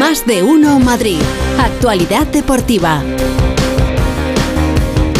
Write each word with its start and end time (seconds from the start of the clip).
Más 0.00 0.26
de 0.26 0.42
uno 0.42 0.80
Madrid. 0.80 1.20
Actualidad 1.58 2.26
deportiva. 2.26 3.02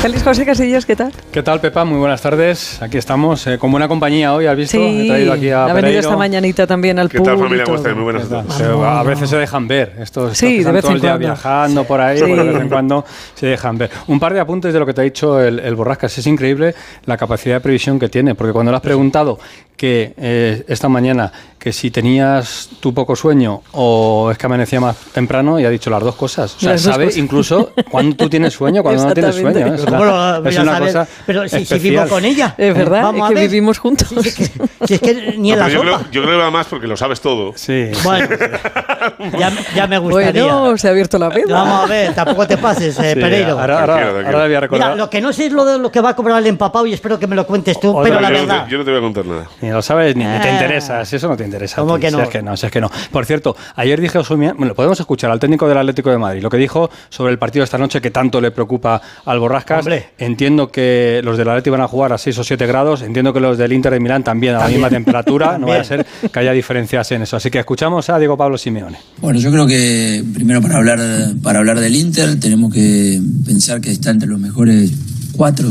Feliz 0.01 0.23
José 0.23 0.47
Casillas, 0.47 0.87
¿qué 0.87 0.97
tal? 0.97 1.13
¿Qué 1.31 1.43
tal, 1.43 1.61
Pepa? 1.61 1.85
Muy 1.85 1.99
buenas 1.99 2.23
tardes. 2.23 2.81
Aquí 2.81 2.97
estamos 2.97 3.47
eh, 3.47 3.59
con 3.59 3.71
buena 3.71 3.87
compañía 3.87 4.33
hoy, 4.33 4.47
¿has 4.47 4.57
visto? 4.57 4.79
Sí, 4.79 5.03
He 5.05 5.09
traído 5.09 5.33
aquí 5.35 5.51
a 5.51 5.65
ha 5.65 5.67
venido 5.67 5.81
Pereiro. 5.83 6.01
esta 6.01 6.17
mañanita 6.17 6.67
también 6.67 6.99
al 6.99 7.11
¿Qué 7.11 7.19
público. 7.19 7.37
tal 7.37 7.45
familia? 7.45 7.65
¿Cómo 7.65 7.77
estáis? 7.77 7.95
Muy 7.95 8.05
buenas 8.05 8.27
tardes. 8.31 8.55
Se- 8.55 8.65
a 8.65 9.03
veces 9.03 9.29
se 9.29 9.37
dejan 9.37 9.69
ver. 9.69 9.97
Estos, 10.01 10.39
Sí, 10.39 10.47
estos 10.47 10.49
que 10.49 10.55
de 10.55 10.59
están 10.61 10.75
vez 10.75 10.83
todo 10.83 10.91
en 10.93 10.97
el 10.97 11.01
día 11.03 11.11
cuando. 11.11 11.27
viajando 11.27 11.85
por 11.85 12.01
ahí, 12.01 12.17
Sí. 12.19 12.25
pues 12.25 12.37
de 12.39 12.45
vez 12.51 12.63
en 12.63 12.69
cuando 12.71 13.05
se 13.35 13.47
dejan 13.47 13.77
ver. 13.77 13.91
Un 14.07 14.19
par 14.19 14.33
de 14.33 14.41
apuntes 14.41 14.73
de 14.73 14.79
lo 14.81 14.87
que 14.87 14.95
te 14.95 15.03
ha 15.03 15.05
dicho 15.05 15.39
el, 15.39 15.59
el 15.59 15.75
Borrascas. 15.75 16.17
Es 16.17 16.27
increíble 16.27 16.75
la 17.05 17.19
capacidad 17.19 17.57
de 17.57 17.61
previsión 17.61 17.99
que 17.99 18.09
tiene, 18.09 18.35
porque 18.35 18.55
cuando 18.55 18.73
le 18.73 18.77
has 18.77 18.83
preguntado 18.83 19.39
que 19.77 20.15
eh, 20.17 20.65
esta 20.67 20.89
mañana 20.89 21.31
que 21.61 21.73
si 21.75 21.91
tenías 21.91 22.71
tu 22.81 22.95
poco 22.95 23.15
sueño 23.15 23.61
o 23.73 24.31
es 24.33 24.39
que 24.39 24.47
amanecía 24.47 24.81
más 24.81 24.97
temprano 25.13 25.61
y 25.61 25.67
ha 25.67 25.71
dicho 25.71 25.91
las 25.91 26.03
dos 26.03 26.15
cosas. 26.15 26.57
O 26.57 26.59
sea, 26.59 26.79
sabe 26.79 27.05
cosas. 27.05 27.19
incluso 27.19 27.73
cuando 27.91 28.17
tú 28.17 28.31
tienes 28.31 28.55
sueño, 28.55 28.83
cuando 28.83 29.05
no 29.07 29.13
tienes 29.13 29.35
sueño. 29.37 29.59
¿eh? 29.67 29.73
Es 29.75 29.85
¿Cómo 29.85 30.01
una, 30.01 30.33
lo 30.39 30.43
voy 30.43 30.51
es 30.55 30.59
una 30.59 30.73
saber? 30.73 30.89
cosa 30.95 31.09
Pero 31.27 31.49
si, 31.49 31.65
si 31.67 31.79
vivo 31.79 32.07
con 32.09 32.25
ella. 32.25 32.55
Es 32.57 32.75
verdad, 32.75 33.03
Vamos 33.03 33.21
es 33.21 33.25
a 33.27 33.29
que 33.29 33.41
ver. 33.41 33.49
vivimos 33.51 33.79
juntos. 33.79 34.09
Si 34.09 34.29
es 34.29 34.35
que, 34.35 34.45
si 34.87 34.95
es 34.95 35.01
que 35.01 35.35
ni 35.37 35.53
en 35.53 35.59
No, 35.59 35.65
la 35.67 35.69
pero 35.69 35.85
yo, 35.85 35.91
sopa. 35.91 35.99
creo, 36.05 36.11
yo 36.13 36.23
creo 36.23 36.39
que 36.39 36.43
va 36.45 36.51
más 36.51 36.67
porque 36.67 36.87
lo 36.87 36.97
sabes 36.97 37.21
todo. 37.21 37.53
Sí. 37.57 37.91
Bueno, 38.05 38.29
ya, 39.39 39.53
ya 39.75 39.87
me 39.87 39.99
gustaría. 39.99 40.43
Bueno, 40.55 40.79
se 40.79 40.89
ha 40.89 40.91
abierto 40.93 41.19
la 41.19 41.29
veda. 41.29 41.53
Vamos 41.53 41.85
a 41.85 41.87
ver, 41.87 42.15
tampoco 42.15 42.47
te 42.47 42.57
pases, 42.57 42.99
eh, 43.01 43.13
Sí, 43.15 43.21
Pereiro. 43.21 43.59
Ahora, 43.61 43.81
ahora, 43.81 43.95
Tranquilo, 43.95 44.13
tranquilo. 44.13 44.37
ahora 44.37 44.47
voy 44.47 44.55
a 44.55 44.61
recordar. 44.61 44.89
Mira, 44.93 45.05
lo 45.05 45.11
que 45.11 45.21
no 45.21 45.33
sé 45.35 45.47
es 45.47 45.53
lo 45.53 45.65
de 45.67 45.79
lo 45.79 45.93
que 45.93 46.01
va 46.01 46.09
a 46.11 46.17
cobrar 46.17 46.39
el 46.39 46.47
empapado 46.47 46.87
y 46.87 46.95
espero 46.95 47.19
que 47.19 47.27
me 47.27 47.37
lo 47.37 47.47
cuentes 47.47 47.79
tú, 47.79 47.91
Otra 47.91 48.03
pero 48.05 48.17
Pero 48.17 48.21
la 48.21 48.29
yo, 48.31 48.35
no 48.35 48.47
verdad. 48.49 48.65
te, 48.65 48.71
yo 48.73 48.79
no 48.79 48.85
te 48.85 48.91
voy 48.91 48.99
a 48.99 49.03
contar 49.03 49.27
nada. 49.27 49.45
Ni 49.61 49.69
lo 49.71 49.83
sabes 49.83 50.17
ni, 50.17 50.25
ni 50.25 50.39
te 50.41 50.49
Ah. 50.49 50.53
interesa, 50.53 51.05
si 51.05 51.17
eso 51.17 51.29
no 51.29 51.37
te 51.37 51.45
interesa. 51.51 51.77
¿Cómo 51.81 51.99
que 51.99 52.11
si 52.11 52.17
no? 52.17 52.23
es 52.23 52.29
que 52.29 52.43
no, 52.43 52.57
si 52.57 52.67
es 52.67 52.73
que 52.73 52.81
no. 52.81 52.91
Por 53.11 53.27
cierto, 53.27 53.57
ayer 53.77 54.01
dije 54.01 54.19
a 54.19 54.21
Osumia, 54.23 54.55
bueno, 54.57 54.75
podemos 54.75 54.99
escuchar 55.01 55.31
al 55.31 55.39
técnico 55.41 55.69
del 55.69 55.79
Atlético 55.79 56.11
de 56.11 56.19
Madrid, 56.19 56.43
lo 56.43 56.49
que 56.51 56.57
dijo 56.57 56.91
sobre 57.09 57.33
el 57.33 57.39
partido 57.39 57.63
de 57.63 57.65
esta 57.65 57.79
noche 57.79 58.01
que 58.01 58.11
tanto 58.11 58.41
le 58.41 58.51
preocupa 58.51 59.01
al 59.25 59.39
Borrascas. 59.39 59.81
Hombre. 59.81 60.11
Entiendo 60.19 60.71
que 60.71 61.21
los 61.25 61.37
del 61.37 61.49
Atlético 61.49 61.73
van 61.73 61.83
a 61.85 61.89
jugar 61.89 62.13
a 62.13 62.19
6 62.19 62.39
o 62.39 62.45
7 62.45 62.67
grados, 62.67 63.03
entiendo 63.03 63.33
que 63.33 63.41
los 63.41 63.59
del 63.59 63.73
Inter 63.73 63.93
de 63.93 64.01
Milán 64.01 64.23
también 64.25 64.55
a 64.55 64.61
la 64.61 64.69
misma 64.69 64.89
temperatura, 64.91 65.59
no 65.59 65.67
vaya 65.67 65.81
a 65.81 65.85
ser 65.85 66.07
que 66.33 66.39
haya 66.39 66.53
diferencias 66.53 67.11
en 67.13 67.23
eso. 67.23 67.37
Así 67.37 67.51
que 67.51 67.59
escuchamos 67.59 68.09
a 68.11 68.19
Diego 68.19 68.37
Pablo 68.37 68.57
Simeone. 68.57 68.99
Bueno, 69.21 69.39
yo 69.41 69.51
creo 69.51 69.67
que 69.67 70.25
primero 70.35 70.63
para 70.63 70.77
hablar, 70.77 71.01
para 71.43 71.59
hablar 71.59 71.81
del 71.81 71.97
Inter 71.97 72.39
tenemos 72.39 72.73
que 72.73 73.21
pensar 73.45 73.81
que 73.81 73.91
está 73.91 74.11
entre 74.11 74.29
los 74.29 74.39
mejores 74.39 74.93
cuatro 75.33 75.69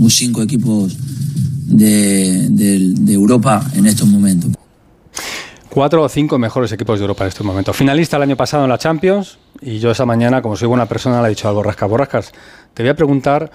o 0.00 0.10
cinco 0.10 0.42
equipos 0.42 0.96
de, 1.66 2.48
de- 2.50 2.94
de 2.98 3.12
Europa 3.12 3.64
en 3.74 3.86
estos 3.86 4.08
momentos. 4.08 4.50
Cuatro 5.68 6.02
o 6.02 6.08
cinco 6.08 6.38
mejores 6.38 6.72
equipos 6.72 6.98
de 6.98 7.04
Europa 7.04 7.24
en 7.24 7.28
este 7.28 7.44
momento. 7.44 7.72
Finalista 7.72 8.16
el 8.16 8.22
año 8.22 8.36
pasado 8.36 8.64
en 8.64 8.70
la 8.70 8.78
Champions 8.78 9.38
y 9.60 9.78
yo 9.78 9.90
esa 9.90 10.06
mañana, 10.06 10.40
como 10.40 10.56
soy 10.56 10.66
buena 10.66 10.86
persona, 10.86 11.20
le 11.20 11.26
he 11.26 11.30
dicho 11.30 11.48
al 11.48 11.54
Borrascas, 11.54 11.88
Borrascas, 11.88 12.32
te 12.74 12.82
voy 12.82 12.90
a 12.90 12.94
preguntar 12.94 13.50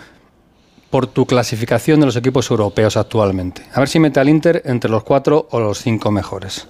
por 0.92 1.08
tu 1.08 1.26
clasificación 1.26 2.00
de 2.00 2.06
los 2.06 2.16
equipos 2.16 2.50
europeos 2.52 2.98
actualmente. 2.98 3.64
A 3.74 3.80
ver 3.80 3.90
si 3.90 4.00
mete 4.00 4.20
al 4.20 4.30
Inter 4.30 4.62
entre 4.66 4.92
los 4.92 5.04
cuatro 5.04 5.48
o 5.50 5.60
los 5.60 5.80
cinco 5.80 6.12
mejores. 6.12 6.68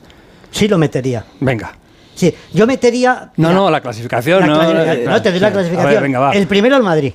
Sí 0.50 0.70
lo 0.70 0.78
metería. 0.78 1.26
Venga. 1.42 1.74
Sí, 2.16 2.34
yo 2.54 2.66
metería. 2.66 3.32
No, 3.36 3.50
mira, 3.50 3.60
no, 3.60 3.70
la 3.70 3.82
clasificación, 3.82 4.42
la 4.42 4.48
no. 4.48 4.54
clasificación. 4.56 4.98
eh, 5.02 5.06
no, 5.10 5.22
te 5.22 5.32
doy 5.32 5.40
la 5.42 5.52
clasificación. 5.52 5.90
A 5.90 5.94
ver, 5.94 6.04
venga, 6.04 6.20
va. 6.20 6.32
El 6.32 6.48
primero 6.48 6.78
el 6.78 6.84
Madrid. 6.84 7.14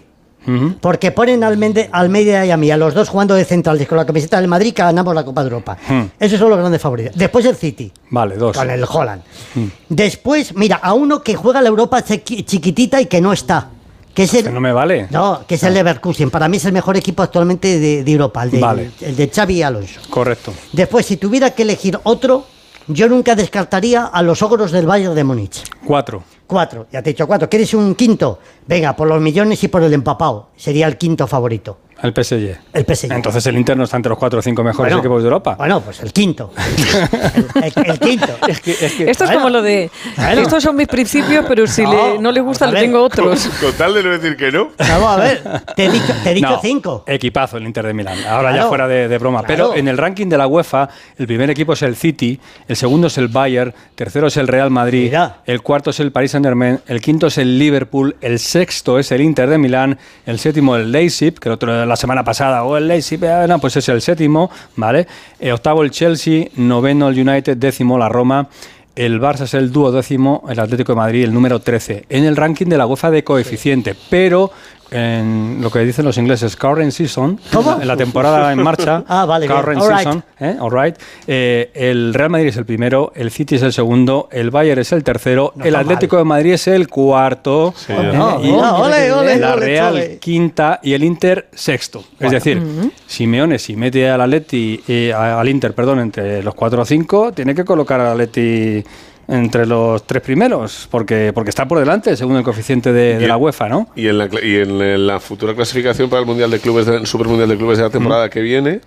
Porque 0.81 1.13
ponen 1.13 1.45
al 1.45 1.57
Mende- 1.57 1.89
Almeida 1.93 2.45
y 2.47 2.51
a 2.51 2.57
mí, 2.57 2.71
a 2.71 2.77
los 2.77 2.95
dos 2.95 3.09
jugando 3.09 3.35
de 3.35 3.45
centrales 3.45 3.87
con 3.87 3.99
la 3.99 4.07
camiseta 4.07 4.39
del 4.41 4.49
Madrid, 4.49 4.73
que 4.75 4.83
ganamos 4.83 5.15
la 5.15 5.25
Copa 5.25 5.43
de 5.43 5.47
Europa. 5.49 5.77
Hmm. 5.89 6.03
Esos 6.19 6.39
son 6.39 6.51
los 6.51 6.59
grandes 6.59 6.81
favoritos. 6.81 7.13
Después 7.17 7.45
el 7.45 7.57
City, 7.57 7.93
Vale, 8.11 8.37
dos. 8.37 8.57
con 8.57 8.71
el 8.71 8.85
Holland. 8.89 9.23
Hmm. 9.55 9.67
Después, 9.89 10.55
mira, 10.55 10.77
a 10.77 10.95
uno 10.95 11.23
que 11.23 11.35
juega 11.35 11.61
la 11.63 11.69
Europa 11.69 12.05
chiqui- 12.05 12.45
chiquitita 12.45 13.01
y 13.01 13.07
que 13.07 13.21
no 13.21 13.33
está. 13.33 13.69
Que 14.15 14.25
es 14.25 14.35
el, 14.35 14.45
Que 14.45 14.51
no 14.51 14.61
me 14.61 14.73
vale. 14.73 15.07
No, 15.11 15.43
que 15.47 15.55
es 15.55 15.63
el 15.63 15.75
Leverkusen. 15.75 16.31
Para 16.31 16.49
mí 16.49 16.57
es 16.57 16.65
el 16.65 16.73
mejor 16.73 16.97
equipo 16.97 17.23
actualmente 17.23 17.78
de, 17.78 18.03
de 18.03 18.11
Europa, 18.12 18.43
el 18.43 18.51
de, 18.51 18.59
Vale. 18.61 18.91
el 19.01 19.15
de 19.15 19.28
Xavi 19.28 19.62
Alonso. 19.62 20.01
Correcto. 20.11 20.53
Después, 20.72 21.06
si 21.06 21.17
tuviera 21.19 21.51
que 21.53 21.62
elegir 21.62 21.99
otro, 22.03 22.45
yo 22.88 23.09
nunca 23.09 23.34
descartaría 23.34 24.04
a 24.04 24.22
los 24.22 24.43
ogros 24.43 24.72
del 24.72 24.87
Bayern 24.87 25.15
de 25.15 25.25
Múnich. 25.25 25.62
Cuatro. 25.84 26.22
Cuatro, 26.47 26.87
ya 26.91 27.03
te 27.03 27.10
he 27.10 27.12
dicho 27.12 27.26
cuatro. 27.26 27.49
¿Quieres 27.49 27.75
un 27.75 27.94
quinto? 27.94 28.38
Venga, 28.66 28.97
por 28.97 29.06
los 29.06 29.21
millones 29.21 29.62
y 29.62 29.69
por 29.69 29.82
el 29.82 29.93
empapado. 29.93 30.49
Sería 30.56 30.87
el 30.87 30.97
quinto 30.97 31.27
favorito. 31.27 31.78
El 32.03 32.12
PSG. 32.12 32.56
El 32.72 32.84
PSG. 32.84 33.12
Entonces 33.12 33.44
el 33.47 33.56
Inter 33.56 33.76
no 33.76 33.84
está 33.84 33.97
entre 33.97 34.10
los 34.10 34.19
cuatro 34.19 34.38
o 34.38 34.42
cinco 34.42 34.62
mejores 34.62 34.92
Bueno, 34.92 34.98
equipos 35.00 35.22
de 35.22 35.26
Europa. 35.26 35.54
Bueno, 35.56 35.81
pues 35.81 36.00
el 36.00 36.12
quinto. 36.12 36.53
el, 37.62 37.72
el- 37.76 37.91
el 37.91 37.98
quinto. 37.98 38.28
Es 38.47 38.60
que- 38.60 38.70
es 38.72 38.92
que- 38.92 39.10
Esto 39.10 39.25
es 39.25 39.31
Bueno. 39.31 39.34
como 39.41 39.50
lo 39.50 39.62
de. 39.62 39.91
Bueno. 40.16 40.41
Estos 40.42 40.62
son 40.62 40.76
mis 40.76 40.86
principios, 40.88 41.44
pero 41.48 41.66
si 41.66 41.82
No, 41.82 41.92
le- 42.14 42.19
no 42.20 42.32
le 42.32 42.41
gusta, 42.41 42.66
a 42.66 42.69
le 42.69 42.75
ver. 42.75 42.82
tengo 42.82 43.03
otros. 43.03 43.48
Con 43.60 43.72
tal 43.72 43.94
de 43.94 44.03
no 44.03 44.10
decir 44.10 44.36
que 44.36 44.53
no. 44.53 44.69
Vamos 44.78 45.09
a 45.10 45.16
ver, 45.16 45.42
te 45.75 45.86
he 45.86 45.91
dicho, 45.91 46.12
te 46.22 46.31
he 46.31 46.34
dicho 46.34 46.48
No, 46.50 46.60
cinco. 46.60 47.04
Equipazo 47.06 47.56
el 47.56 47.64
Inter 47.64 47.86
de 47.86 47.94
Milán. 47.94 48.19
Ahora 48.28 48.54
ya 48.54 48.66
fuera 48.66 48.86
de, 48.86 49.09
de 49.09 49.19
broma. 49.19 49.42
Claro. 49.42 49.70
Pero 49.70 49.76
en 49.78 49.88
el 49.88 49.98
ranking 49.98 50.26
de 50.28 50.38
la 50.38 50.47
UEFA, 50.47 50.88
el 51.16 51.26
primer 51.26 51.50
equipo 51.50 51.72
es 51.72 51.82
el 51.82 51.97
City, 51.97 52.38
el 52.69 52.76
segundo 52.76 53.09
es 53.09 53.19
el 53.19 53.28
Bayern, 53.28 53.75
tercero 53.94 54.28
es 54.28 54.36
el 54.36 54.47
Real 54.48 54.70
Madrid, 54.70 55.04
Mira. 55.06 55.38
el 55.47 55.62
cuarto 55.62 55.91
es 55.91 56.00
el 56.00 56.12
Paris 56.12 56.30
Saint 56.32 56.47
Germain, 56.47 56.80
el 56.86 57.00
quinto 57.00 57.26
es 57.26 57.38
el 57.38 57.59
Liverpool, 57.59 58.16
el 58.20 58.38
sexto 58.38 58.98
es 58.98 59.10
el 59.12 59.20
Inter 59.20 59.48
de 59.48 59.59
Milán, 59.59 59.98
el 60.26 60.38
séptimo 60.38 60.76
el 60.76 60.92
Leipzig, 60.92 61.34
que 61.38 61.48
el 61.48 61.54
otro 61.54 61.88
la 61.88 61.97
semana 61.97 62.22
pasada, 62.22 62.65
o 62.65 62.76
el 62.76 62.87
Leipzig, 62.87 63.19
eh, 63.22 63.47
no, 63.49 63.59
pues 63.59 63.76
es 63.76 63.88
el 63.88 64.00
séptimo, 64.00 64.50
¿vale? 64.76 65.06
Eh, 65.41 65.53
octavo 65.53 65.82
el 65.82 65.91
Chelsea, 65.91 66.49
noveno 66.56 67.09
el 67.09 67.28
United, 67.28 67.56
décimo 67.56 67.99
la 67.99 68.09
Roma. 68.09 68.49
El 68.94 69.21
Barça 69.21 69.43
es 69.43 69.54
el 69.54 69.71
duodécimo, 69.71 70.44
el 70.48 70.59
Atlético 70.59 70.91
de 70.93 70.97
Madrid 70.97 71.22
el 71.22 71.32
número 71.32 71.60
13 71.60 72.06
en 72.09 72.25
el 72.25 72.37
ranking 72.37 72.66
de 72.66 72.78
la 72.78 72.84
UEFA 72.84 73.12
de 73.12 73.22
coeficiente, 73.22 73.94
pero 74.10 74.50
en 74.91 75.59
lo 75.60 75.71
que 75.71 75.81
dicen 75.81 76.04
los 76.04 76.16
ingleses, 76.19 76.56
current 76.56 76.93
season, 76.93 77.38
¿Cómo? 77.53 77.78
en 77.81 77.87
la 77.88 77.97
temporada 77.97 78.53
en 78.53 78.62
marcha, 78.62 79.04
Ah, 79.09 79.25
vale, 79.26 79.47
current 79.47 79.81
All 79.82 79.88
right. 79.88 79.99
season, 79.99 80.25
¿eh? 80.41 80.56
All 80.60 80.71
right. 80.72 80.97
Eh, 81.26 81.71
el 81.75 82.15
Real 82.15 82.31
Madrid 82.31 82.49
es 82.49 82.56
el 82.56 82.65
primero, 82.66 83.12
el 83.15 83.31
City 83.31 83.56
es 83.56 83.62
el 83.62 83.72
segundo, 83.72 84.28
el 84.32 84.50
Bayern 84.50 84.81
es 84.81 84.93
el 84.93 85.04
tercero, 85.04 85.53
No 85.56 85.65
el 85.65 85.75
Atlético 85.77 86.16
de 86.16 86.25
Madrid 86.25 86.53
es 86.54 86.66
el 86.69 86.88
cuarto, 86.88 87.75
Sí, 87.77 87.93
¿eh? 87.93 88.12
No, 88.15 88.41
y 88.43 88.50
no, 88.50 88.78
ole, 88.82 89.12
ole, 89.12 89.37
la 89.38 89.56
Real 89.56 89.94
ole. 89.94 90.19
quinta 90.19 90.81
y 90.82 90.93
el 90.94 91.04
Inter 91.04 91.48
sexto. 91.53 92.04
Es 92.19 92.31
decir, 92.31 92.62
Simeone 93.06 93.59
si 93.59 93.77
mete 93.77 94.09
al 94.09 94.21
Atleti, 94.21 94.82
eh, 94.88 95.12
al 95.12 95.48
Inter, 95.48 95.75
perdón, 95.75 96.00
entre 96.00 96.43
los 96.43 96.54
cuatro 96.54 96.82
o 96.82 96.84
cinco, 96.84 97.32
tiene 97.32 97.54
que 97.54 97.65
colocar 97.65 98.00
al 98.00 98.09
Atleti 98.12 98.82
entre 99.28 99.66
los 99.66 100.05
tres 100.06 100.22
primeros, 100.22 100.89
porque, 100.91 101.33
porque 101.34 101.50
está 101.50 101.69
por 101.69 101.78
delante, 101.78 102.16
según 102.16 102.37
el 102.37 102.43
coeficiente 102.43 102.93
de, 102.93 103.27
la 103.27 103.37
UEFA, 103.37 103.69
¿no? 103.69 103.89
Y 103.94 104.09
en 104.09 104.19
la, 104.19 104.28
y 104.43 104.56
en 104.56 105.06
la 105.06 105.21
futura 105.21 105.55
clasificación 105.55 106.09
para 106.09 106.21
el 106.21 106.27
Mundial 106.27 106.50
de 106.50 106.59
Clubes, 106.59 106.87
de, 106.87 106.97
el 106.97 107.06
Super 107.06 107.28
Mundial 107.28 107.50
de 107.50 107.56
Clubes 107.59 107.77
de 107.77 107.84
la 107.84 107.91
temporada 107.91 108.31
que 108.31 108.41
viene, 108.41 108.81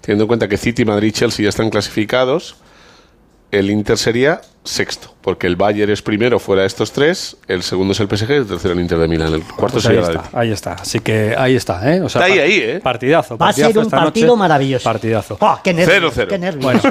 teniendo 0.00 0.24
en 0.24 0.28
cuenta 0.28 0.48
que 0.48 0.56
City, 0.56 0.84
Madrid 0.84 1.08
y 1.08 1.12
Chelsea 1.12 1.42
ya 1.42 1.48
están 1.48 1.68
clasificados, 1.68 2.56
el 3.50 3.70
Inter 3.70 3.98
sería 3.98 4.40
sexto, 4.62 5.14
porque 5.20 5.48
el 5.48 5.56
Bayern 5.56 5.90
es 5.90 6.02
primero 6.02 6.38
fuera 6.38 6.62
de 6.62 6.68
estos 6.68 6.92
tres, 6.92 7.36
el 7.48 7.64
segundo 7.64 7.92
es 7.92 7.98
el 7.98 8.06
PSG 8.06 8.30
y 8.30 8.34
el 8.34 8.46
tercero 8.46 8.74
el 8.74 8.80
Inter 8.80 8.98
de 8.98 9.08
Milán, 9.08 9.32
el 9.32 9.42
cuarto 9.42 9.74
Pues 9.74 9.86
ahí 9.86 9.96
sería 9.96 10.10
el 10.10 10.16
está, 10.16 10.38
ahí 10.38 10.50
está. 10.52 10.72
Así 10.74 11.00
que 11.00 11.34
ahí 11.36 11.56
está, 11.56 11.92
¿eh? 11.92 12.02
O 12.02 12.08
sea, 12.08 12.22
Está 12.22 12.32
ahí, 12.32 12.38
ahí, 12.38 12.60
¿eh? 12.60 12.80
Partidazo. 12.80 13.36
Va 13.36 13.48
a 13.48 13.52
ser 13.52 13.64
partidazo 13.64 13.86
un 13.86 13.90
partido 13.90 14.26
noche. 14.28 14.38
maravilloso. 14.38 14.84
Partidazo. 14.84 15.38
Oh, 15.40 15.58
qué 15.64 15.72
nervios, 15.74 15.94
Cero, 15.94 16.10
cero. 16.14 16.28
qué 16.28 16.38
nervios. 16.38 16.62
Bueno, 16.62 16.82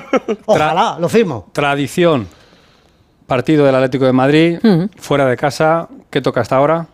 Ojalá, 0.46 0.98
lo 1.00 1.08
firmo. 1.08 1.50
Tradición. 1.54 2.28
Partido 3.28 3.66
del 3.66 3.76
Atlético 3.76 4.06
de 4.06 4.14
Madrid, 4.14 4.58
fuera 4.98 5.26
de 5.28 5.38
casa. 5.38 5.88
¿Qué 6.10 6.22
toca 6.22 6.42
hasta 6.42 6.56
ahora? 6.56 6.88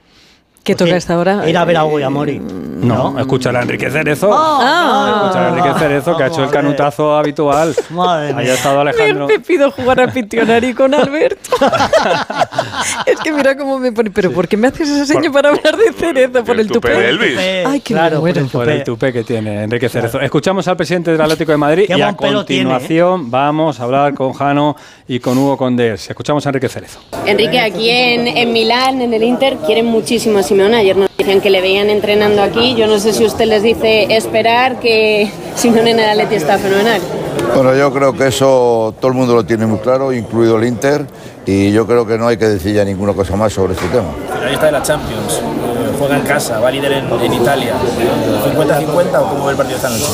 ¿Qué 0.63 0.75
toca 0.75 0.96
esta 0.96 1.18
hora? 1.18 1.47
Ir 1.50 1.57
a 1.57 1.66
ver 1.66 1.75
a 1.75 1.84
Hugo 1.84 2.00
y 2.00 2.03
a 2.03 2.09
Mori. 2.09 2.40
No, 2.40 3.18
escuchar 3.19 3.56
a 3.57 3.62
Enrique 3.63 3.90
Cerezo. 3.90 4.29
Ah. 4.34 5.22
Escuchar 5.24 5.44
a 5.46 5.50
Enrique 5.50 5.79
Cerezo, 5.79 6.16
que 6.18 6.24
ha 6.24 6.28
hecho 6.28 6.44
el 6.44 6.50
canutazo 6.50 7.16
habitual. 7.18 7.75
Madre 7.90 8.28
Ahí 8.29 8.34
mía. 8.46 8.51
ha 8.53 8.56
estado 8.56 8.79
Alejandro. 8.81 9.28
Me 9.28 9.40
pido 9.40 9.72
jugar 9.72 10.00
a 10.01 10.07
Pitionari 10.07 10.74
con 10.74 10.94
Alberto. 10.94 11.51
es 13.06 13.19
que 13.19 13.31
mira 13.33 13.57
cómo 13.57 13.77
me 13.80 13.92
pone. 13.92 14.10
¿Pero 14.12 14.31
por 14.31 14.48
qué 14.48 14.56
me 14.57 14.68
haces 14.68 14.89
esa 14.89 15.06
seña 15.06 15.31
para 15.31 15.50
hablar 15.50 15.75
de 15.77 15.92
cereza? 15.94 16.44
¿Por 16.44 16.57
el 16.60 16.68
tupé 16.68 16.89
de 16.89 16.95
tupé? 16.95 17.10
Elvis. 17.10 17.38
Ay, 17.39 17.65
me 17.74 17.81
claro, 17.81 18.19
muero. 18.21 18.36
por 18.36 18.44
el 18.44 18.50
Por 18.50 18.69
el 18.69 18.83
tupé. 18.86 19.13
que 19.13 19.24
tiene 19.24 19.63
Enrique 19.63 19.89
Cerezo. 19.89 20.19
Escuchamos 20.21 20.65
al 20.69 20.77
presidente 20.77 21.12
del 21.12 21.19
Atlético 21.21 21.51
de 21.51 21.57
Madrid 21.57 21.86
Qué 21.88 21.98
y 21.98 22.01
a 22.01 22.13
pelo 22.15 22.45
tiene, 22.45 22.62
¿eh? 22.63 22.74
continuación 22.74 23.30
vamos 23.31 23.80
a 23.80 23.83
hablar 23.83 24.13
con 24.13 24.31
Jano 24.33 24.75
y 25.10 25.19
con 25.19 25.38
Hugo 25.38 25.57
Condés. 25.57 26.10
Escuchamos 26.10 26.45
a 26.45 26.50
Enrique 26.50 26.69
Cerezo. 26.69 27.00
Enrique, 27.25 27.60
aquí 27.60 27.89
en, 27.89 28.27
en 28.27 28.51
Milán, 28.54 29.01
en 29.01 29.13
el 29.13 29.24
Inter, 29.24 29.57
quieren 29.65 29.86
muchísimo 29.86 30.42
Simeone. 30.53 30.77
Ayer 30.77 30.95
nos 30.95 31.09
decían 31.17 31.41
que 31.41 31.50
le 31.50 31.61
veían 31.61 31.89
entrenando 31.89 32.44
aquí. 32.44 32.75
Yo 32.75 32.85
no 32.85 33.00
sé 33.00 33.11
si 33.11 33.25
usted 33.25 33.45
les 33.45 33.63
dice 33.63 34.05
esperar, 34.15 34.79
que 34.79 35.31
Simeone 35.55 35.91
en 35.91 36.00
el 36.00 36.09
Atleti 36.11 36.35
está 36.35 36.59
fenomenal. 36.59 37.01
Bueno, 37.55 37.75
yo 37.75 37.91
creo 37.91 38.13
que 38.13 38.27
eso 38.27 38.94
todo 39.00 39.09
el 39.09 39.17
mundo 39.17 39.33
lo 39.33 39.44
tiene 39.44 39.65
muy 39.65 39.79
claro, 39.79 40.13
incluido 40.13 40.57
el 40.57 40.65
Inter, 40.67 41.05
y 41.45 41.72
yo 41.72 41.86
creo 41.86 42.06
que 42.06 42.18
no 42.18 42.28
hay 42.28 42.38
que 42.38 42.48
decir 42.48 42.74
ya 42.74 42.86
ninguna 42.86 43.13
cosa 43.13 43.36
más 43.36 43.54
sobre 43.54 43.74
este 43.74 43.88
tema. 43.88 44.10
Ahí 44.45 44.54
está 44.54 44.68
de 44.68 44.72
la 44.72 44.81
Champions. 44.81 45.42
Eh, 45.42 45.95
juega 45.98 46.18
en 46.18 46.24
casa, 46.24 46.60
va 46.60 46.72
líder 46.72 46.92
en, 46.94 47.06
en 47.12 47.34
Italia. 47.34 47.74
¿50-50 48.45 49.22
o 49.22 49.30
cómo 49.30 49.45
ve 49.45 49.51
el 49.51 49.57
partido 49.57 49.78
esta 49.78 49.90
noche? 49.90 50.06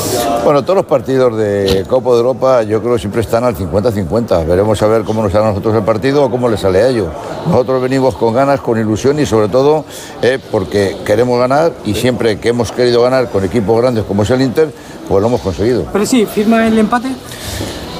Bueno, 0.44 0.62
todos 0.62 0.76
los 0.76 0.86
partidos 0.86 1.36
de 1.36 1.84
Copa 1.88 2.10
de 2.10 2.16
Europa 2.16 2.62
yo 2.62 2.80
creo 2.80 2.94
que 2.94 3.00
siempre 3.00 3.20
están 3.20 3.44
al 3.44 3.56
50-50. 3.56 4.46
Veremos 4.46 4.82
a 4.82 4.86
ver 4.86 5.02
cómo 5.02 5.22
nos 5.22 5.32
sale 5.32 5.44
a 5.46 5.48
nosotros 5.48 5.74
el 5.74 5.82
partido 5.82 6.24
o 6.24 6.30
cómo 6.30 6.48
les 6.48 6.60
sale 6.60 6.82
a 6.82 6.88
ellos. 6.88 7.08
Nosotros 7.46 7.82
venimos 7.82 8.16
con 8.16 8.34
ganas, 8.34 8.60
con 8.60 8.78
ilusión 8.78 9.18
y 9.20 9.26
sobre 9.26 9.48
todo 9.48 9.84
eh, 10.22 10.38
porque 10.50 10.96
queremos 11.04 11.38
ganar 11.38 11.72
y 11.84 11.94
siempre 11.94 12.38
que 12.38 12.48
hemos 12.48 12.72
querido 12.72 13.02
ganar 13.02 13.28
con 13.30 13.44
equipos 13.44 13.80
grandes 13.80 14.04
como 14.04 14.22
es 14.22 14.30
el 14.30 14.42
Inter, 14.42 14.72
pues 15.08 15.20
lo 15.20 15.28
hemos 15.28 15.40
conseguido. 15.40 15.84
Pero 15.92 16.06
sí, 16.06 16.26
¿firma 16.26 16.66
el 16.66 16.78
empate? 16.78 17.08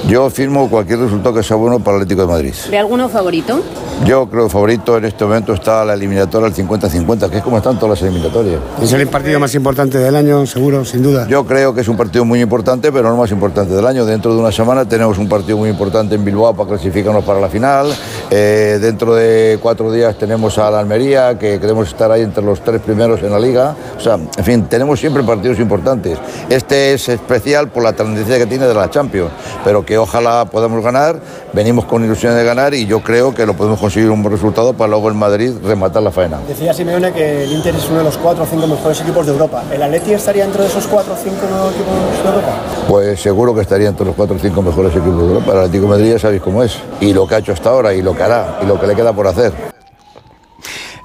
Yo 0.08 0.28
firmo 0.30 0.68
cualquier 0.68 0.98
resultado 0.98 1.34
que 1.34 1.42
sea 1.42 1.56
bueno 1.56 1.78
para 1.78 1.96
el 1.96 2.02
Atlético 2.02 2.22
de 2.22 2.28
Madrid. 2.28 2.54
¿Ve 2.70 2.78
alguno 2.78 3.08
favorito? 3.08 3.60
Yo 4.06 4.28
creo 4.30 4.44
que 4.44 4.50
favorito 4.50 4.96
en 4.96 5.04
este 5.04 5.24
momento 5.24 5.52
está 5.52 5.84
la 5.84 5.94
eliminatoria 5.94 6.48
al 6.48 6.54
50-50, 6.54 7.28
que 7.28 7.38
es 7.38 7.42
como 7.42 7.58
están 7.58 7.78
todas 7.78 8.00
las 8.00 8.02
eliminatorias. 8.02 8.60
Es 8.82 8.92
el 8.92 9.06
partido 9.08 9.38
más 9.38 9.54
importante 9.54 9.98
del 9.98 10.16
año, 10.16 10.46
seguro, 10.46 10.84
sin 10.84 11.02
duda. 11.02 11.26
Yo 11.28 11.44
creo 11.44 11.74
que 11.74 11.82
es 11.82 11.88
un 11.88 11.96
partido 11.96 12.24
muy 12.24 12.40
importante, 12.40 12.90
pero 12.90 13.08
no 13.08 13.14
el 13.14 13.20
más 13.20 13.30
importante 13.30 13.74
del 13.74 13.86
año. 13.86 14.06
Dentro 14.06 14.32
de 14.32 14.40
una 14.40 14.50
semana 14.50 14.88
tenemos 14.88 15.18
un 15.18 15.28
partido 15.28 15.58
muy 15.58 15.68
importante 15.68 16.14
en 16.14 16.24
Bilbao 16.24 16.54
para 16.54 16.70
clasificarnos 16.70 17.22
para 17.24 17.40
la 17.40 17.48
final. 17.48 17.94
Eh, 18.32 18.78
dentro 18.80 19.14
de 19.16 19.58
cuatro 19.60 19.90
días 19.90 20.16
tenemos 20.16 20.56
a 20.58 20.70
la 20.70 20.78
Almería, 20.78 21.36
que 21.36 21.58
queremos 21.58 21.88
estar 21.88 22.12
ahí 22.12 22.22
entre 22.22 22.44
los 22.44 22.60
tres 22.60 22.80
primeros 22.80 23.20
en 23.22 23.32
la 23.32 23.40
liga. 23.40 23.74
O 23.96 24.00
sea, 24.00 24.14
en 24.14 24.44
fin, 24.44 24.64
tenemos 24.66 25.00
siempre 25.00 25.22
partidos 25.24 25.58
importantes. 25.58 26.16
Este 26.48 26.92
es 26.92 27.08
especial 27.08 27.68
por 27.68 27.82
la 27.82 27.92
tendencia 27.92 28.38
que 28.38 28.46
tiene 28.46 28.66
de 28.66 28.74
la 28.74 28.88
Champions, 28.88 29.30
pero 29.64 29.84
que 29.84 29.98
ojalá 29.98 30.44
podamos 30.44 30.82
ganar. 30.84 31.18
Venimos 31.52 31.84
con 31.86 32.04
ilusión 32.04 32.36
de 32.36 32.44
ganar 32.44 32.72
y 32.72 32.86
yo 32.86 33.00
creo 33.00 33.34
que 33.34 33.44
lo 33.44 33.54
podemos 33.54 33.80
conseguir 33.80 34.10
un 34.10 34.22
buen 34.22 34.32
resultado 34.32 34.72
para 34.74 34.90
luego 34.90 35.10
en 35.10 35.16
Madrid 35.16 35.52
rematar 35.64 36.02
la 36.02 36.12
faena. 36.12 36.38
Decía 36.46 36.72
Simeone 36.72 37.12
que 37.12 37.42
el 37.42 37.52
Inter 37.52 37.74
es 37.74 37.88
uno 37.88 37.98
de 37.98 38.04
los 38.04 38.16
cuatro 38.16 38.44
o 38.44 38.46
cinco 38.46 38.68
mejores 38.68 39.00
equipos 39.00 39.26
de 39.26 39.32
Europa. 39.32 39.64
¿El 39.72 39.82
Atleti 39.82 40.12
estaría 40.12 40.44
dentro 40.44 40.62
de 40.62 40.68
esos 40.68 40.86
cuatro 40.86 41.14
o 41.14 41.16
cinco 41.16 41.46
equipos 41.74 42.22
de 42.22 42.28
Europa? 42.28 42.52
Pues 42.88 43.20
seguro 43.20 43.52
que 43.54 43.62
estaría 43.62 43.88
entre 43.88 44.06
los 44.06 44.14
cuatro 44.14 44.36
o 44.36 44.38
cinco 44.38 44.62
mejores 44.62 44.92
equipos 44.92 45.18
de 45.18 45.26
Europa. 45.26 45.52
El 45.52 45.58
Atlético 45.58 45.82
de 45.82 45.88
Madrid 45.88 46.12
ya 46.12 46.18
sabéis 46.20 46.42
cómo 46.42 46.62
es. 46.62 46.78
Y 47.00 47.12
lo 47.12 47.26
que 47.26 47.34
ha 47.34 47.38
hecho 47.38 47.52
hasta 47.52 47.70
ahora, 47.70 47.92
y 47.92 48.02
lo 48.02 48.14
que 48.14 48.19
y 48.62 48.66
lo 48.66 48.78
que 48.78 48.86
le 48.86 48.94
queda 48.94 49.14
por 49.14 49.26
hacer. 49.26 49.69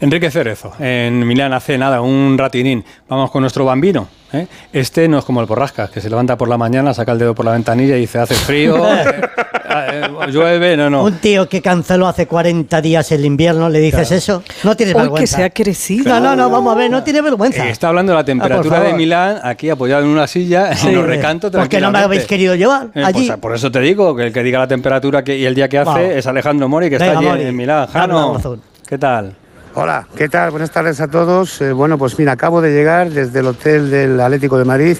Enrique 0.01 0.29
Cerezo, 0.29 0.73
en 0.79 1.25
Milán 1.25 1.53
hace 1.53 1.77
nada, 1.77 2.01
un 2.01 2.37
ratinín. 2.37 2.83
Vamos 3.07 3.31
con 3.31 3.41
nuestro 3.41 3.65
bambino. 3.65 4.07
¿eh? 4.33 4.45
Este 4.73 5.07
no 5.07 5.19
es 5.19 5.25
como 5.25 5.39
el 5.41 5.47
Porrascas, 5.47 5.89
que 5.89 6.01
se 6.01 6.09
levanta 6.09 6.37
por 6.37 6.49
la 6.49 6.57
mañana, 6.57 6.93
saca 6.93 7.13
el 7.13 7.19
dedo 7.19 7.33
por 7.33 7.45
la 7.45 7.51
ventanilla 7.53 7.95
y 7.95 8.01
dice, 8.01 8.19
hace 8.19 8.35
frío, 8.35 8.75
eh, 8.89 10.01
llueve, 10.29 10.75
no, 10.75 10.89
no. 10.89 11.03
Un 11.03 11.13
tío 11.19 11.47
que 11.47 11.61
canceló 11.61 12.07
hace 12.07 12.27
40 12.27 12.81
días 12.81 13.09
el 13.13 13.23
invierno, 13.25 13.69
¿le 13.69 13.79
dices 13.79 14.11
eso? 14.11 14.43
No 14.65 14.75
tienes 14.75 14.95
Hoy 14.95 15.01
que 15.01 15.03
vergüenza. 15.03 15.37
se 15.37 15.43
ha 15.45 15.49
crecido. 15.49 16.09
No, 16.13 16.19
no, 16.19 16.35
no, 16.35 16.49
vamos 16.49 16.73
a 16.73 16.77
ver, 16.77 16.91
no 16.91 17.01
tiene 17.03 17.21
vergüenza. 17.21 17.65
Eh, 17.65 17.69
está 17.71 17.87
hablando 17.87 18.11
de 18.11 18.17
la 18.17 18.25
temperatura 18.25 18.81
de. 18.81 18.93
Milán, 18.93 19.39
aquí 19.43 19.69
apoyado 19.69 20.03
en 20.03 20.09
una 20.09 20.27
silla, 20.27 20.75
Sí, 20.75 20.89
en 20.89 20.97
un 20.97 21.05
recanto 21.07 21.49
porque 21.51 21.79
no 21.79 21.91
me 21.91 21.99
habéis 21.99 22.25
querido 22.25 22.55
llevar 22.55 22.89
Eh, 22.93 23.03
allí. 23.03 23.27
pues, 23.27 23.39
por 23.39 23.55
eso 23.55 23.71
te 23.71 23.79
digo 23.79 24.13
que 24.15 24.23
el 24.27 24.33
que 24.33 24.43
diga 24.43 24.59
la 24.59 24.67
temperatura 24.67 25.23
que, 25.23 25.37
y 25.37 25.45
el 25.45 25.55
día 25.55 25.69
que 25.69 25.77
hace 25.79 26.17
es 26.17 26.27
Alejandro 26.27 26.67
Mori, 26.67 26.89
que 26.89 26.97
Venga, 26.97 27.05
está 27.13 27.19
allí 27.19 27.27
Mori, 27.29 27.43
en 27.43 27.55
Milán. 27.55 27.87
Jano. 27.87 28.41
¿qué 28.87 28.97
tal? 28.97 29.35
Hola, 29.75 30.07
¿qué 30.15 30.29
tal? 30.29 30.51
Buenas 30.51 30.71
tardes 30.71 31.01
a 31.01 31.07
todos. 31.07 31.59
Eh, 31.61 31.73
bueno, 31.73 31.97
pues 31.97 32.17
mira, 32.17 32.31
acabo 32.33 32.61
de 32.61 32.71
llegar 32.71 33.09
desde 33.09 33.39
el 33.39 33.47
hotel 33.47 33.91
del 33.91 34.19
Atlético 34.21 34.57
de 34.57 34.63
Madrid, 34.65 34.97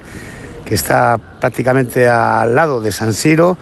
que 0.65 0.75
está 0.75 1.17
prácticamente 1.39 2.09
al 2.09 2.53
lado 2.55 2.81
de 2.81 2.91
San 2.91 3.13
Siro, 3.13 3.57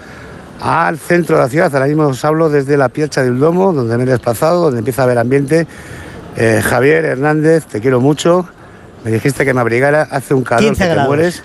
al 0.61 0.97
centro 0.97 1.37
de 1.37 1.43
la 1.43 1.49
ciudad. 1.49 1.73
Ahora 1.73 1.85
mismo 1.85 2.07
os 2.07 2.25
hablo 2.25 2.49
desde 2.49 2.77
la 2.77 2.89
Piazza 2.89 3.21
del 3.23 3.37
Domo, 3.39 3.73
donde 3.73 3.95
me 3.97 4.03
he 4.03 4.07
desplazado, 4.07 4.61
donde 4.63 4.79
empieza 4.79 5.03
a 5.03 5.05
haber 5.05 5.19
ambiente. 5.19 5.67
Eh, 6.35 6.61
Javier 6.63 7.05
Hernández, 7.05 7.65
te 7.67 7.79
quiero 7.79 8.01
mucho. 8.01 8.47
Me 9.05 9.11
dijiste 9.11 9.45
que 9.45 9.53
me 9.53 9.61
abrigara, 9.61 10.07
hace 10.09 10.33
un 10.33 10.43
calor 10.43 10.63
15 10.63 10.81
que 10.81 10.87
te 10.87 10.93
grados. 10.93 11.07
mueres. 11.09 11.43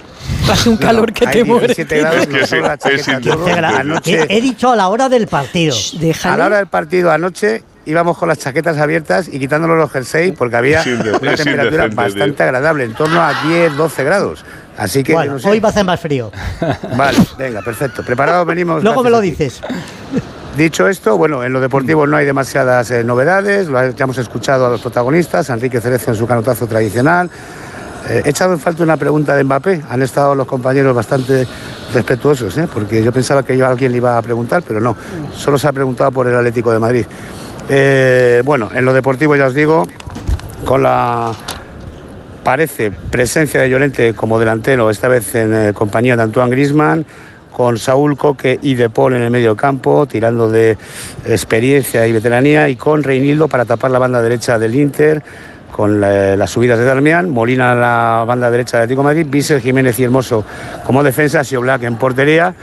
Hace 0.50 0.68
un 0.70 0.76
No, 0.76 0.80
calor 0.80 1.12
que 1.12 1.26
te 1.26 1.44
muere. 1.44 1.66
17 1.74 1.98
grados, 1.98 2.20
Es 2.20 2.26
que 2.28 2.46
sí, 2.46 2.56
la 2.56 2.74
es 2.74 3.22
todo. 3.22 3.46
Anoche, 3.46 4.22
He, 4.30 4.38
he 4.38 4.40
dicho 4.40 4.70
a 4.70 4.76
la 4.76 4.88
hora 4.88 5.08
del 5.10 5.26
partido. 5.26 5.76
Déjale. 6.00 6.34
a 6.34 6.38
la 6.38 6.46
hora 6.46 6.56
del 6.58 6.68
partido 6.68 7.10
anoche 7.10 7.62
íbamos 7.88 8.18
con 8.18 8.28
las 8.28 8.38
chaquetas 8.38 8.76
abiertas 8.78 9.28
y 9.28 9.38
quitándonos 9.38 9.78
los 9.78 9.90
jerseys 9.90 10.34
porque 10.36 10.56
había 10.56 10.82
una 11.20 11.34
temperatura 11.34 11.88
bastante 11.88 12.32
tío. 12.32 12.44
agradable, 12.44 12.84
en 12.84 12.94
torno 12.94 13.20
a 13.20 13.32
10, 13.44 13.76
12 13.76 14.04
grados. 14.04 14.44
Así 14.76 15.02
que, 15.02 15.12
yo 15.12 15.18
Bueno, 15.18 15.32
no 15.34 15.38
sé. 15.38 15.48
hoy 15.48 15.60
va 15.60 15.68
a 15.68 15.70
hacer 15.70 15.84
más 15.84 15.98
frío. 15.98 16.30
Vale, 16.96 17.18
venga, 17.38 17.62
perfecto. 17.62 18.02
Preparados 18.04 18.46
venimos. 18.46 18.84
Luego 18.84 19.02
me 19.02 19.10
lo 19.10 19.20
dices. 19.20 19.60
Dicho 20.56 20.88
esto, 20.88 21.16
bueno, 21.16 21.42
en 21.44 21.52
lo 21.52 21.60
deportivo 21.60 22.06
no 22.06 22.16
hay 22.16 22.26
demasiadas 22.26 22.90
eh, 22.90 23.04
novedades, 23.04 23.68
lo 23.68 23.90
ya 23.90 24.04
hemos 24.04 24.18
escuchado 24.18 24.66
a 24.66 24.70
los 24.70 24.80
protagonistas, 24.80 25.50
a 25.50 25.54
Enrique 25.54 25.80
Cerezo 25.80 26.10
en 26.10 26.16
su 26.16 26.26
canotazo 26.26 26.66
tradicional. 26.66 27.30
Eh, 28.08 28.22
he 28.24 28.30
echado 28.30 28.54
en 28.54 28.58
falta 28.58 28.82
una 28.82 28.96
pregunta 28.96 29.36
de 29.36 29.44
Mbappé, 29.44 29.82
han 29.88 30.02
estado 30.02 30.34
los 30.34 30.46
compañeros 30.46 30.94
bastante 30.96 31.46
respetuosos, 31.94 32.56
¿eh? 32.58 32.68
porque 32.72 33.02
yo 33.02 33.12
pensaba 33.12 33.42
que 33.44 33.56
yo 33.56 33.66
a 33.66 33.70
alguien 33.70 33.92
le 33.92 33.98
iba 33.98 34.18
a 34.18 34.22
preguntar, 34.22 34.62
pero 34.66 34.80
no, 34.80 34.96
solo 35.34 35.58
se 35.58 35.68
ha 35.68 35.72
preguntado 35.72 36.10
por 36.10 36.26
el 36.26 36.34
Atlético 36.34 36.72
de 36.72 36.78
Madrid. 36.78 37.06
Eh, 37.68 38.42
bueno, 38.44 38.70
en 38.74 38.84
lo 38.84 38.92
deportivo 38.92 39.36
ya 39.36 39.46
os 39.46 39.54
digo, 39.54 39.86
con 40.64 40.82
la 40.82 41.32
parece 42.42 42.90
presencia 42.90 43.60
de 43.60 43.68
Llorente 43.68 44.14
como 44.14 44.38
delantero, 44.38 44.88
esta 44.90 45.08
vez 45.08 45.34
en 45.34 45.54
eh, 45.54 45.72
compañía 45.74 46.16
de 46.16 46.22
Antoine 46.22 46.50
Grisman, 46.50 47.04
con 47.52 47.76
Saúl 47.76 48.16
Coque 48.16 48.58
y 48.62 48.74
De 48.74 48.88
Paul 48.88 49.14
en 49.14 49.22
el 49.22 49.30
medio 49.30 49.56
campo, 49.56 50.06
tirando 50.06 50.48
de 50.50 50.78
experiencia 51.26 52.06
y 52.06 52.12
veteranía, 52.12 52.68
y 52.68 52.76
con 52.76 53.02
Reinildo 53.02 53.48
para 53.48 53.64
tapar 53.64 53.90
la 53.90 53.98
banda 53.98 54.22
derecha 54.22 54.58
del 54.58 54.74
Inter, 54.74 55.22
con 55.72 56.00
la- 56.00 56.36
las 56.36 56.50
subidas 56.50 56.78
de 56.78 56.84
Darmian, 56.86 57.28
Molina 57.28 57.72
a 57.72 57.74
la 57.74 58.24
banda 58.26 58.50
derecha 58.50 58.78
del 58.78 58.84
Atlético 58.84 59.02
de 59.02 59.14
Madrid, 59.14 59.26
Vícer, 59.28 59.60
Jiménez 59.60 59.98
y 59.98 60.04
Hermoso 60.04 60.44
como 60.86 61.02
defensa, 61.02 61.42
Black 61.60 61.82
en 61.82 61.96
portería 61.96 62.54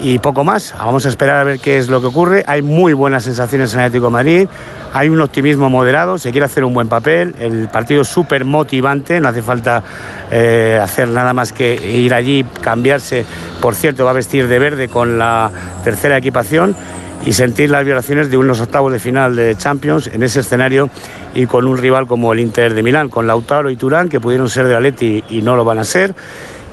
y 0.00 0.18
poco 0.18 0.44
más. 0.44 0.74
Vamos 0.78 1.06
a 1.06 1.08
esperar 1.08 1.36
a 1.36 1.44
ver 1.44 1.60
qué 1.60 1.78
es 1.78 1.88
lo 1.88 2.00
que 2.00 2.06
ocurre. 2.06 2.44
Hay 2.46 2.62
muy 2.62 2.92
buenas 2.92 3.24
sensaciones 3.24 3.74
en 3.74 3.80
Atlético 3.80 4.06
de 4.06 4.12
Madrid, 4.12 4.48
hay 4.92 5.08
un 5.08 5.20
optimismo 5.20 5.68
moderado, 5.68 6.18
se 6.18 6.30
quiere 6.30 6.46
hacer 6.46 6.64
un 6.64 6.74
buen 6.74 6.88
papel, 6.88 7.34
el 7.38 7.68
partido 7.68 8.02
es 8.02 8.08
súper 8.08 8.44
motivante, 8.44 9.20
no 9.20 9.28
hace 9.28 9.42
falta 9.42 9.82
eh, 10.30 10.78
hacer 10.82 11.08
nada 11.08 11.32
más 11.32 11.52
que 11.52 11.74
ir 11.74 12.14
allí, 12.14 12.44
cambiarse. 12.60 13.24
Por 13.60 13.74
cierto, 13.74 14.04
va 14.04 14.10
a 14.10 14.14
vestir 14.14 14.48
de 14.48 14.58
verde 14.58 14.88
con 14.88 15.18
la 15.18 15.50
tercera 15.84 16.16
equipación 16.16 16.74
y 17.24 17.32
sentir 17.32 17.70
las 17.70 17.84
violaciones 17.84 18.30
de 18.30 18.36
unos 18.36 18.60
octavos 18.60 18.92
de 18.92 19.00
final 19.00 19.34
de 19.34 19.56
Champions 19.56 20.06
en 20.06 20.22
ese 20.22 20.40
escenario 20.40 20.88
y 21.34 21.46
con 21.46 21.66
un 21.66 21.76
rival 21.76 22.06
como 22.06 22.32
el 22.32 22.40
Inter 22.40 22.74
de 22.74 22.82
Milán, 22.82 23.08
con 23.08 23.26
Lautaro 23.26 23.70
y 23.70 23.76
Turán, 23.76 24.08
que 24.08 24.20
pudieron 24.20 24.48
ser 24.48 24.66
de 24.66 24.76
Atleti 24.76 25.24
y 25.28 25.42
no 25.42 25.56
lo 25.56 25.64
van 25.64 25.78
a 25.78 25.84
ser 25.84 26.14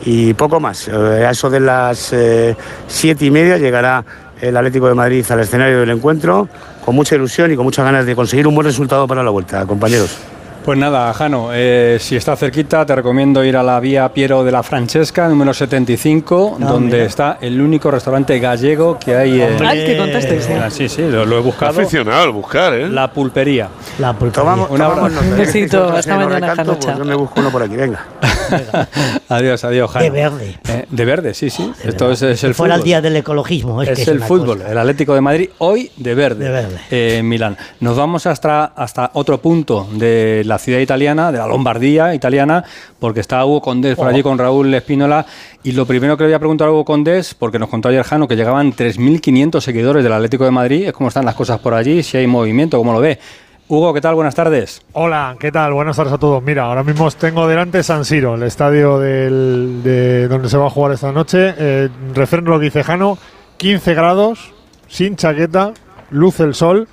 y 0.03 0.33
poco 0.33 0.59
más. 0.59 0.88
Eh, 0.88 0.92
a 0.92 1.31
eso 1.31 1.50
de 1.50 1.59
las 1.59 2.12
eh, 2.13 2.56
siete 2.88 3.25
y 3.25 3.31
media 3.31 3.57
llegará 3.57 4.03
el 4.42 4.56
Atlético 4.57 4.88
de 4.88 4.94
Madrid 4.94 5.25
al 5.30 5.39
escenario 5.39 5.80
del 5.80 5.92
encuentro 5.92 6.50
con 6.83 6.95
mucha 6.95 7.15
ilusión 7.15 7.51
y 7.51 7.56
con 7.56 7.65
muchas 7.65 7.86
ganas 7.86 8.06
de 8.06 8.15
conseguir 8.15 8.47
un 8.47 8.56
buen 8.56 8.65
resultado 8.65 9.08
para 9.08 9.24
la 9.24 9.31
vuelta, 9.31 9.65
compañeros. 9.65 10.35
Pues 10.65 10.79
nada, 10.79 11.13
Jano, 11.13 11.50
eh, 11.53 11.98
si 12.00 12.15
está 12.15 12.36
cerquita, 12.36 12.84
te 12.88 12.95
recomiendo 12.95 13.43
ir 13.43 13.55
a 13.55 13.62
la 13.62 13.79
vía 13.79 14.12
Piero 14.12 14.43
de 14.43 14.51
la 14.51 14.63
Francesca, 14.63 15.27
número 15.29 15.53
75, 15.53 16.57
Ah, 16.60 16.65
donde 16.65 16.93
mira. 16.93 17.05
está 17.05 17.38
el 17.39 17.62
único 17.62 17.91
restaurante 17.91 18.39
gallego 18.39 18.98
que 18.98 19.15
hay 19.15 19.41
en. 19.43 19.63
Ay, 19.63 19.86
que 19.86 19.95
contaste, 19.95 20.41
sí. 20.41 20.53
Ah, 20.53 20.72
Sí, 20.72 20.89
sí, 20.89 21.03
lo, 21.03 21.24
lo 21.24 21.38
he 21.38 21.41
buscado. 21.41 21.79
Aficionado 21.79 22.24
al 22.24 22.31
buscar, 22.31 22.74
¿eh? 22.74 22.89
La 22.89 23.12
pulpería. 23.13 23.69
La 24.00 24.13
pulpería. 24.13 24.41
Tomamos, 24.41 24.72
Un 24.72 24.77
tomamos 24.77 24.98
abrazo. 24.98 25.22
nota. 25.22 25.27
Un 25.34 25.38
besito, 25.38 25.84
hasta 25.89 26.15
mañana, 26.17 26.55
Jano, 26.55 26.79
pues 26.79 26.98
yo 26.98 27.05
me 27.05 27.13
busco 27.15 27.39
uno 27.41 27.51
por 27.51 27.62
aquí, 27.62 27.75
venga. 27.75 28.03
adiós, 29.29 29.63
adiós, 29.65 29.91
Jano. 29.91 30.03
De 30.05 30.10
verde. 30.10 30.57
Eh, 30.67 30.86
de 30.89 31.05
verde, 31.05 31.34
sí, 31.36 31.51
sí. 31.51 31.72
Esto 31.84 32.12
es, 32.12 32.24
es 32.24 32.43
el 32.43 32.50
Si 32.50 32.53
fuera 32.55 32.74
fútbol. 32.74 32.79
el 32.81 32.84
día 32.86 33.01
del 33.01 33.15
ecologismo. 33.17 33.84
Es, 33.84 33.89
Es, 33.89 33.95
que 33.98 34.01
es 34.01 34.07
el 34.07 34.17
una 34.17 34.25
fútbol, 34.25 34.57
cosa. 34.57 34.72
el 34.72 34.77
Atlético 34.79 35.13
de 35.13 35.22
Madrid 35.22 35.50
hoy 35.60 35.91
de 35.95 36.15
verde, 36.15 36.45
De 36.45 36.51
verde. 36.51 36.79
eh, 36.89 37.17
en 37.19 37.29
Milán. 37.29 37.55
Nos 37.81 37.95
vamos 37.95 38.25
hasta, 38.25 38.65
hasta 38.65 39.12
otro 39.13 39.38
punto 39.39 39.88
de 39.93 40.41
la 40.43 40.54
ciudad 40.57 40.79
italiana, 40.79 41.31
de 41.31 41.38
la 41.38 41.47
Lombardía 41.47 42.13
italiana, 42.15 42.63
porque 43.00 43.19
está 43.19 43.43
Hugo 43.45 43.62
Condés 43.62 43.95
por 43.95 44.07
allí 44.07 44.21
con 44.24 44.38
Raúl 44.38 44.74
Espínola. 44.74 45.25
Y 45.63 45.71
lo 45.71 45.85
primero 45.85 46.15
que 46.17 46.24
le 46.24 46.29
voy 46.29 46.35
a 46.35 46.39
preguntar 46.39 46.67
a 46.67 46.71
Hugo 46.71 46.85
Condés, 46.85 47.33
porque 47.33 47.59
nos 47.59 47.69
contó 47.69 47.89
ayer 47.89 48.03
Jano 48.03 48.27
que 48.27 48.35
llegaban 48.35 48.71
3.500 48.74 49.59
seguidores 49.62 50.03
del 50.03 50.13
Atlético 50.13 50.45
de 50.45 50.51
Madrid, 50.51 50.88
es 50.88 50.93
cómo 50.93 51.07
están 51.09 51.25
las 51.25 51.35
cosas 51.35 51.59
por 51.59 51.74
allí, 51.74 52.03
si 52.03 52.17
hay 52.17 52.27
movimiento, 52.27 52.77
cómo 52.77 52.93
lo 52.93 53.00
ve. 53.00 53.19
Hugo, 53.67 53.93
¿qué 53.95 54.01
tal? 54.01 54.13
Buenas 54.13 54.35
tardes. 54.35 54.83
Hola, 54.93 55.35
¿qué 55.39 55.51
tal? 55.51 55.74
Buenas 55.74 55.95
tardes 55.97 56.13
a 56.13 56.19
todos. 56.19 56.43
Mira, 56.43 56.65
ahora 56.65 56.83
mismo 56.83 57.09
tengo 57.09 57.47
delante 57.47 57.81
San 57.81 58.05
Siro, 58.05 58.35
el 58.35 58.43
estadio 58.43 59.00
del- 59.00 59.81
de 59.83 60.27
donde 60.27 60.50
se 60.50 60.57
va 60.57 60.67
a 60.67 60.69
jugar 60.69 60.91
esta 60.91 61.12
noche. 61.12 61.55
Eh, 61.57 61.89
refrendo 62.13 62.51
lo 62.51 62.59
que 62.59 62.65
dice 62.65 62.83
Jano, 62.83 63.17
15 63.57 63.95
grados, 63.95 64.53
sin 64.88 65.15
chaqueta, 65.15 65.74
luce 66.12 66.43
el 66.43 66.53
sol 66.53 66.88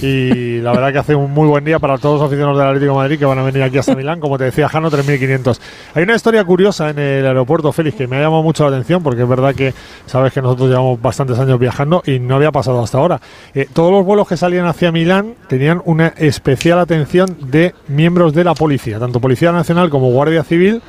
y 0.00 0.58
la 0.58 0.72
verdad 0.72 0.92
que 0.92 0.98
hace 0.98 1.14
un 1.14 1.32
muy 1.32 1.48
buen 1.48 1.64
día 1.64 1.78
para 1.78 1.98
todos 1.98 2.20
los 2.20 2.26
aficionados 2.26 2.58
del 2.58 2.68
Atlético 2.68 2.92
de 2.92 2.96
Madrid 2.96 3.18
que 3.18 3.24
van 3.24 3.38
a 3.38 3.42
venir 3.42 3.62
aquí 3.62 3.78
hasta 3.78 3.94
Milán, 3.94 4.20
como 4.20 4.38
te 4.38 4.44
decía 4.44 4.68
Jano, 4.68 4.90
3.500. 4.90 5.58
Hay 5.94 6.02
una 6.02 6.14
historia 6.14 6.44
curiosa 6.44 6.90
en 6.90 6.98
el 6.98 7.26
aeropuerto, 7.26 7.72
Félix, 7.72 7.96
que 7.96 8.06
me 8.06 8.16
ha 8.16 8.20
llamado 8.20 8.42
mucho 8.42 8.64
la 8.64 8.76
atención 8.76 9.02
porque 9.02 9.22
es 9.22 9.28
verdad 9.28 9.54
que 9.54 9.74
sabes 10.06 10.32
que 10.32 10.42
nosotros 10.42 10.68
llevamos 10.68 11.00
bastantes 11.00 11.38
años 11.38 11.58
viajando 11.58 12.02
y 12.06 12.18
no 12.18 12.36
había 12.36 12.52
pasado 12.52 12.82
hasta 12.82 12.98
ahora. 12.98 13.20
Eh, 13.54 13.68
todos 13.72 13.92
los 13.92 14.04
vuelos 14.04 14.28
que 14.28 14.36
salían 14.36 14.66
hacia 14.66 14.92
Milán 14.92 15.34
tenían 15.48 15.82
una 15.84 16.08
especial 16.16 16.78
atención 16.78 17.36
de 17.40 17.74
miembros 17.88 18.34
de 18.34 18.44
la 18.44 18.54
policía, 18.54 18.98
tanto 18.98 19.20
Policía 19.20 19.52
Nacional 19.52 19.90
como 19.90 20.10
Guardia 20.10 20.44
Civil 20.44 20.82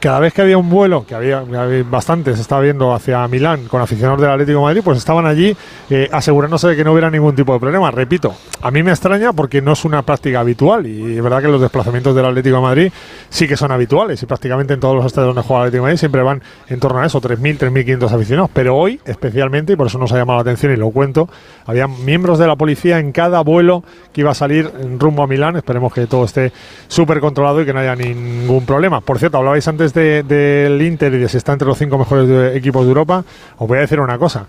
cada 0.00 0.20
vez 0.20 0.32
que 0.32 0.42
había 0.42 0.58
un 0.58 0.68
vuelo, 0.70 1.04
que 1.06 1.14
había, 1.14 1.38
había 1.38 1.82
bastantes, 1.82 2.36
se 2.36 2.42
estaba 2.42 2.60
viendo 2.60 2.92
hacia 2.94 3.26
Milán 3.28 3.66
con 3.66 3.80
aficionados 3.80 4.20
del 4.20 4.30
Atlético 4.30 4.62
Madrid, 4.62 4.80
pues 4.84 4.98
estaban 4.98 5.26
allí 5.26 5.56
eh, 5.90 6.08
asegurándose 6.12 6.68
de 6.68 6.76
que 6.76 6.84
no 6.84 6.92
hubiera 6.92 7.10
ningún 7.10 7.34
tipo 7.34 7.52
de 7.52 7.60
problema. 7.60 7.90
Repito, 7.90 8.34
a 8.62 8.70
mí 8.70 8.82
me 8.82 8.90
extraña 8.90 9.32
porque 9.32 9.60
no 9.60 9.72
es 9.72 9.84
una 9.84 10.02
práctica 10.02 10.40
habitual 10.40 10.86
y 10.86 11.16
es 11.16 11.22
verdad 11.22 11.42
que 11.42 11.48
los 11.48 11.60
desplazamientos 11.60 12.14
del 12.14 12.26
Atlético 12.26 12.60
Madrid 12.60 12.92
sí 13.28 13.48
que 13.48 13.56
son 13.56 13.72
habituales 13.72 14.22
y 14.22 14.26
prácticamente 14.26 14.74
en 14.74 14.80
todos 14.80 14.94
los 14.94 15.06
estadios 15.06 15.34
donde 15.34 15.46
juega 15.46 15.62
el 15.62 15.68
Atlético 15.68 15.82
Madrid 15.84 15.98
siempre 15.98 16.22
van 16.22 16.42
en 16.68 16.80
torno 16.80 17.00
a 17.00 17.06
eso, 17.06 17.20
3.000, 17.20 17.58
3.500 17.58 18.12
aficionados. 18.12 18.50
Pero 18.52 18.76
hoy, 18.76 19.00
especialmente, 19.04 19.72
y 19.72 19.76
por 19.76 19.88
eso 19.88 19.98
nos 19.98 20.12
ha 20.12 20.16
llamado 20.16 20.38
la 20.38 20.42
atención 20.42 20.72
y 20.72 20.76
lo 20.76 20.90
cuento, 20.90 21.28
había 21.66 21.88
miembros 21.88 22.38
de 22.38 22.46
la 22.46 22.56
policía 22.56 22.98
en 22.98 23.12
cada 23.12 23.40
vuelo 23.40 23.82
que 24.12 24.20
iba 24.20 24.30
a 24.30 24.34
salir 24.34 24.70
rumbo 24.98 25.22
a 25.22 25.26
Milán. 25.26 25.56
Esperemos 25.56 25.92
que 25.92 26.06
todo 26.06 26.24
esté 26.24 26.52
súper 26.86 27.20
controlado 27.20 27.62
y 27.62 27.66
que 27.66 27.72
no 27.72 27.80
haya 27.80 27.96
ningún 27.96 28.64
problema. 28.64 29.00
Por 29.00 29.18
cierto, 29.18 29.38
hablabais 29.38 29.66
antes 29.66 29.87
de- 29.94 30.22
del 30.22 30.80
Inter 30.82 31.14
y 31.14 31.18
de 31.18 31.28
si 31.28 31.36
está 31.36 31.52
entre 31.52 31.66
los 31.68 31.78
cinco 31.78 31.98
mejores 31.98 32.28
de- 32.28 32.56
equipos 32.56 32.84
de 32.84 32.88
Europa. 32.88 33.24
Os 33.58 33.68
voy 33.68 33.78
a 33.78 33.80
decir 33.82 34.00
una 34.00 34.18
cosa. 34.18 34.46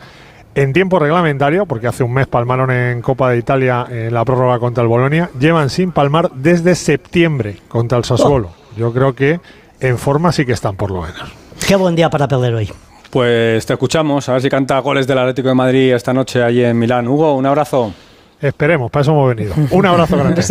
En 0.56 0.74
tiempo 0.74 0.98
reglamentario, 1.00 1.66
porque 1.66 1.88
hace 1.88 2.04
un 2.04 2.14
mes 2.14 2.28
palmaron 2.28 2.72
en 2.72 3.02
Copa 3.02 3.30
de 3.30 3.38
Italia 3.38 3.86
en 3.90 4.14
la 4.14 4.26
prórroga 4.26 4.58
contra 4.60 4.82
el 4.82 4.88
Bolonia, 4.90 5.30
llevan 5.40 5.70
sin 5.70 5.92
palmar 5.92 6.32
desde 6.34 6.74
septiembre 6.76 7.58
contra 7.68 7.98
el 7.98 8.04
Sassuolo. 8.04 8.50
Yo 8.76 8.92
creo 8.92 9.14
que 9.14 9.40
en 9.80 9.98
forma 9.98 10.32
sí 10.32 10.46
que 10.46 10.54
están 10.54 10.76
por 10.76 10.90
lo 10.92 11.02
menos. 11.02 11.32
Qué 11.68 11.76
buen 11.76 11.96
día 11.96 12.10
para 12.10 12.28
perder 12.28 12.56
hoy. 12.56 12.70
Pues 13.12 13.66
te 13.66 13.74
escuchamos, 13.74 14.28
a 14.30 14.34
ver 14.34 14.42
si 14.42 14.50
canta 14.50 14.78
goles 14.80 15.08
del 15.08 15.18
Atlético 15.20 15.48
de 15.50 15.56
Madrid 15.56 15.94
esta 15.94 16.14
noche 16.14 16.44
allí 16.44 16.64
en 16.64 16.78
Milán. 16.78 17.08
Hugo, 17.08 17.36
un 17.36 17.46
abrazo. 17.46 17.94
Esperemos, 18.42 18.90
para 18.90 19.02
eso 19.02 19.12
hemos 19.12 19.36
venido. 19.36 19.54
Un 19.72 19.86
abrazo 19.86 20.16
grande. 20.18 20.42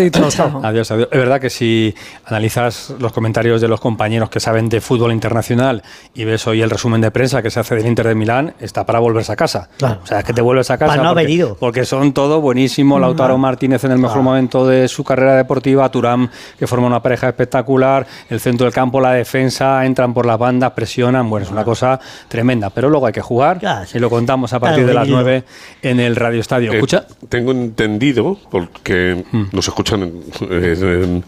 Adiós, 0.63 0.91
adiós. 0.91 1.09
Es 1.11 1.19
verdad 1.19 1.41
que 1.41 1.51
si 1.51 1.95
analizas 2.27 2.95
los 2.99 3.13
comentarios 3.13 3.61
de 3.61 3.69
los 3.69 3.81
compañeros 3.81 4.29
que 4.31 4.41
saben 4.41 4.69
de 4.69 4.81
fútbol 4.81 5.13
internacional 5.13 5.83
y 6.15 6.25
ves 6.25 6.47
hoy 6.47 6.61
el 6.61 6.71
resumen 6.71 7.01
de 7.01 7.11
prensa 7.11 7.43
que 7.43 7.51
se 7.51 7.61
hace 7.61 7.75
del 7.77 7.87
Inter 7.87 8.09
de 8.09 8.15
Milán, 8.15 8.55
está 8.61 8.85
para 8.85 8.99
volverse 8.99 9.33
a 9.33 9.37
casa. 9.37 9.69
Claro. 9.79 10.01
O 10.03 10.07
sea, 10.07 10.19
es 10.21 10.25
que 10.25 10.33
te 10.33 10.43
vuelves 10.43 10.71
a 10.71 10.77
casa. 10.79 10.91
Para 10.93 11.03
no 11.03 11.11
porque, 11.11 11.21
haber 11.23 11.31
ido. 11.31 11.57
porque 11.59 11.85
son 11.85 12.13
todo 12.13 12.41
buenísimo. 12.41 12.99
Lautaro 12.99 13.39
Martínez 13.39 13.85
en 13.85 13.93
el 13.93 13.99
mejor 13.99 14.23
momento 14.23 14.67
de 14.67 14.89
su 14.89 15.03
carrera 15.05 15.35
deportiva, 15.37 15.89
Turán, 15.91 16.31
que 16.59 16.67
forma 16.67 16.87
una 16.87 17.03
pareja 17.03 17.29
espectacular, 17.29 18.07
el 18.29 18.41
centro 18.41 18.65
del 18.65 18.75
campo, 18.75 19.01
la 19.01 19.13
defensa, 19.13 19.85
entran 19.87 20.13
por 20.13 20.27
las 20.27 20.39
bandas, 20.39 20.73
presionan. 20.73 21.29
Bueno, 21.31 21.47
es 21.47 21.53
una 21.53 21.65
cosa 21.65 21.99
tremenda. 22.29 22.71
Pero 22.71 22.91
luego 22.91 23.07
hay 23.07 23.13
que 23.13 23.23
jugar 23.23 23.59
y 23.95 23.99
lo 23.99 24.11
contamos 24.11 24.53
a 24.53 24.61
partir 24.61 24.85
Claro, 24.85 24.89
de 24.89 24.95
las 24.95 25.05
dividido. 25.05 25.23
9 25.23 25.45
en 25.83 26.01
el 26.01 26.17
Radio 26.17 26.41
Estadio. 26.41 26.73
Eh, 26.73 26.77
Escucha. 26.77 27.05
tengo 27.29 27.51
entendido, 27.83 28.39
porque 28.51 29.25
Hmm. 29.31 29.45
nos 29.53 29.69
escuchan 29.69 30.03
en, 30.03 30.23
en- 30.51 31.25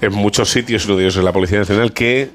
en 0.00 0.12
muchos 0.12 0.50
sitios, 0.50 0.86
uno 0.86 0.96
de 0.96 1.04
ellos 1.04 1.16
es 1.16 1.24
la 1.24 1.32
Policía 1.32 1.58
Nacional, 1.60 1.92
que 1.92 2.30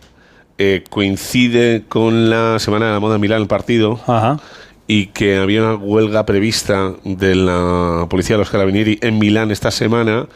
eh, 0.59 0.83
coincide 0.89 1.83
con 1.87 2.29
la 2.29 2.57
Semana 2.59 2.87
de 2.87 2.93
la 2.93 2.99
Moda 2.99 3.15
en 3.15 3.21
Milán, 3.21 3.41
el 3.41 3.47
partido, 3.47 3.99
y 4.87 5.07
que 5.07 5.37
había 5.37 5.61
una 5.61 5.75
huelga 5.75 6.25
prevista 6.25 6.93
de 7.03 7.35
la 7.35 8.07
Policía 8.09 8.35
de 8.35 8.39
los 8.39 8.49
Carabinieri 8.49 8.97
en 9.01 9.19
Milán 9.19 9.51
esta 9.51 9.69
semana 9.71 10.27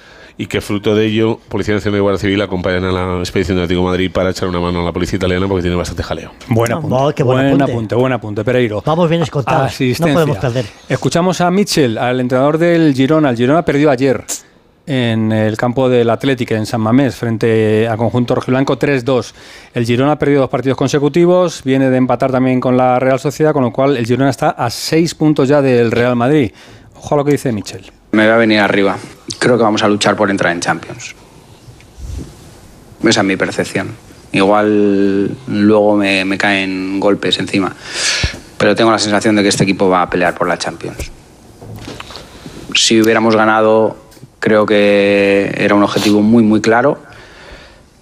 y 0.41 0.47
que 0.47 0.59
fruto 0.59 0.95
de 0.95 1.05
ello 1.05 1.39
Policía 1.49 1.75
Nacional 1.75 1.99
y 1.99 2.01
Guardia 2.01 2.19
Civil 2.19 2.41
acompañan 2.41 2.83
a 2.85 2.91
la 2.91 3.19
expedición 3.19 3.57
de 3.57 3.63
Atlético 3.63 3.85
de 3.85 3.91
Madrid 3.91 4.11
para 4.11 4.31
echar 4.31 4.49
una 4.49 4.59
mano 4.59 4.81
a 4.81 4.83
la 4.83 4.91
policía 4.91 5.17
italiana 5.17 5.47
porque 5.47 5.61
tiene 5.61 5.77
bastante 5.77 6.01
jaleo. 6.01 6.31
Buen 6.47 6.71
apunte. 6.71 6.95
oh, 6.99 7.13
qué 7.13 7.21
buen 7.21 7.37
buen 7.37 7.61
apunte. 7.61 7.71
apunte, 7.71 7.95
buen 7.95 8.13
apunte, 8.13 8.43
Pereiro. 8.43 8.81
Vamos 8.83 9.07
bien 9.07 9.21
escoltados. 9.21 9.79
No 9.99 10.07
podemos 10.07 10.37
perder. 10.39 10.65
Escuchamos 10.89 11.41
a 11.41 11.51
Mitchell, 11.51 11.95
al 11.95 12.19
entrenador 12.19 12.57
del 12.57 12.95
Girona. 12.95 13.29
El 13.29 13.37
Girona 13.37 13.63
perdió 13.63 13.91
ayer 13.91 14.25
en 14.87 15.31
el 15.31 15.57
campo 15.57 15.87
del 15.89 16.09
Atlético 16.09 16.55
en 16.55 16.65
San 16.65 16.81
Mamés 16.81 17.15
frente 17.15 17.87
al 17.87 17.97
conjunto 17.97 18.33
rojiblanco 18.33 18.79
3-2. 18.79 19.33
El 19.75 19.85
Girona 19.85 20.13
ha 20.13 20.19
perdido 20.19 20.41
dos 20.41 20.49
partidos 20.49 20.75
consecutivos, 20.75 21.61
viene 21.63 21.91
de 21.91 21.97
empatar 21.97 22.31
también 22.31 22.59
con 22.59 22.75
la 22.75 22.97
Real 22.97 23.19
Sociedad, 23.19 23.53
con 23.53 23.61
lo 23.61 23.71
cual 23.71 23.95
el 23.95 24.07
Girona 24.07 24.31
está 24.31 24.49
a 24.49 24.71
seis 24.71 25.13
puntos 25.13 25.47
ya 25.47 25.61
del 25.61 25.91
Real 25.91 26.15
Madrid. 26.15 26.51
Ojo 26.95 27.13
a 27.13 27.17
lo 27.19 27.25
que 27.25 27.33
dice 27.33 27.51
Mitchell. 27.51 28.00
Me 28.11 28.27
va 28.27 28.35
a 28.35 28.37
venir 28.37 28.59
arriba. 28.59 28.97
Creo 29.39 29.57
que 29.57 29.63
vamos 29.63 29.83
a 29.83 29.87
luchar 29.87 30.15
por 30.15 30.29
entrar 30.29 30.51
en 30.51 30.59
Champions. 30.59 31.15
Esa 33.03 33.21
es 33.21 33.25
mi 33.25 33.37
percepción. 33.37 33.95
Igual 34.33 35.35
luego 35.47 35.95
me, 35.95 36.25
me 36.25 36.37
caen 36.37 36.99
golpes 36.99 37.39
encima. 37.39 37.73
Pero 38.57 38.75
tengo 38.75 38.91
la 38.91 38.99
sensación 38.99 39.35
de 39.35 39.43
que 39.43 39.49
este 39.49 39.63
equipo 39.63 39.89
va 39.89 40.03
a 40.03 40.09
pelear 40.09 40.35
por 40.35 40.47
la 40.47 40.57
Champions. 40.57 41.11
Si 42.75 43.01
hubiéramos 43.01 43.35
ganado, 43.35 43.97
creo 44.39 44.65
que 44.65 45.53
era 45.57 45.73
un 45.75 45.83
objetivo 45.83 46.21
muy, 46.21 46.43
muy 46.43 46.61
claro. 46.61 46.99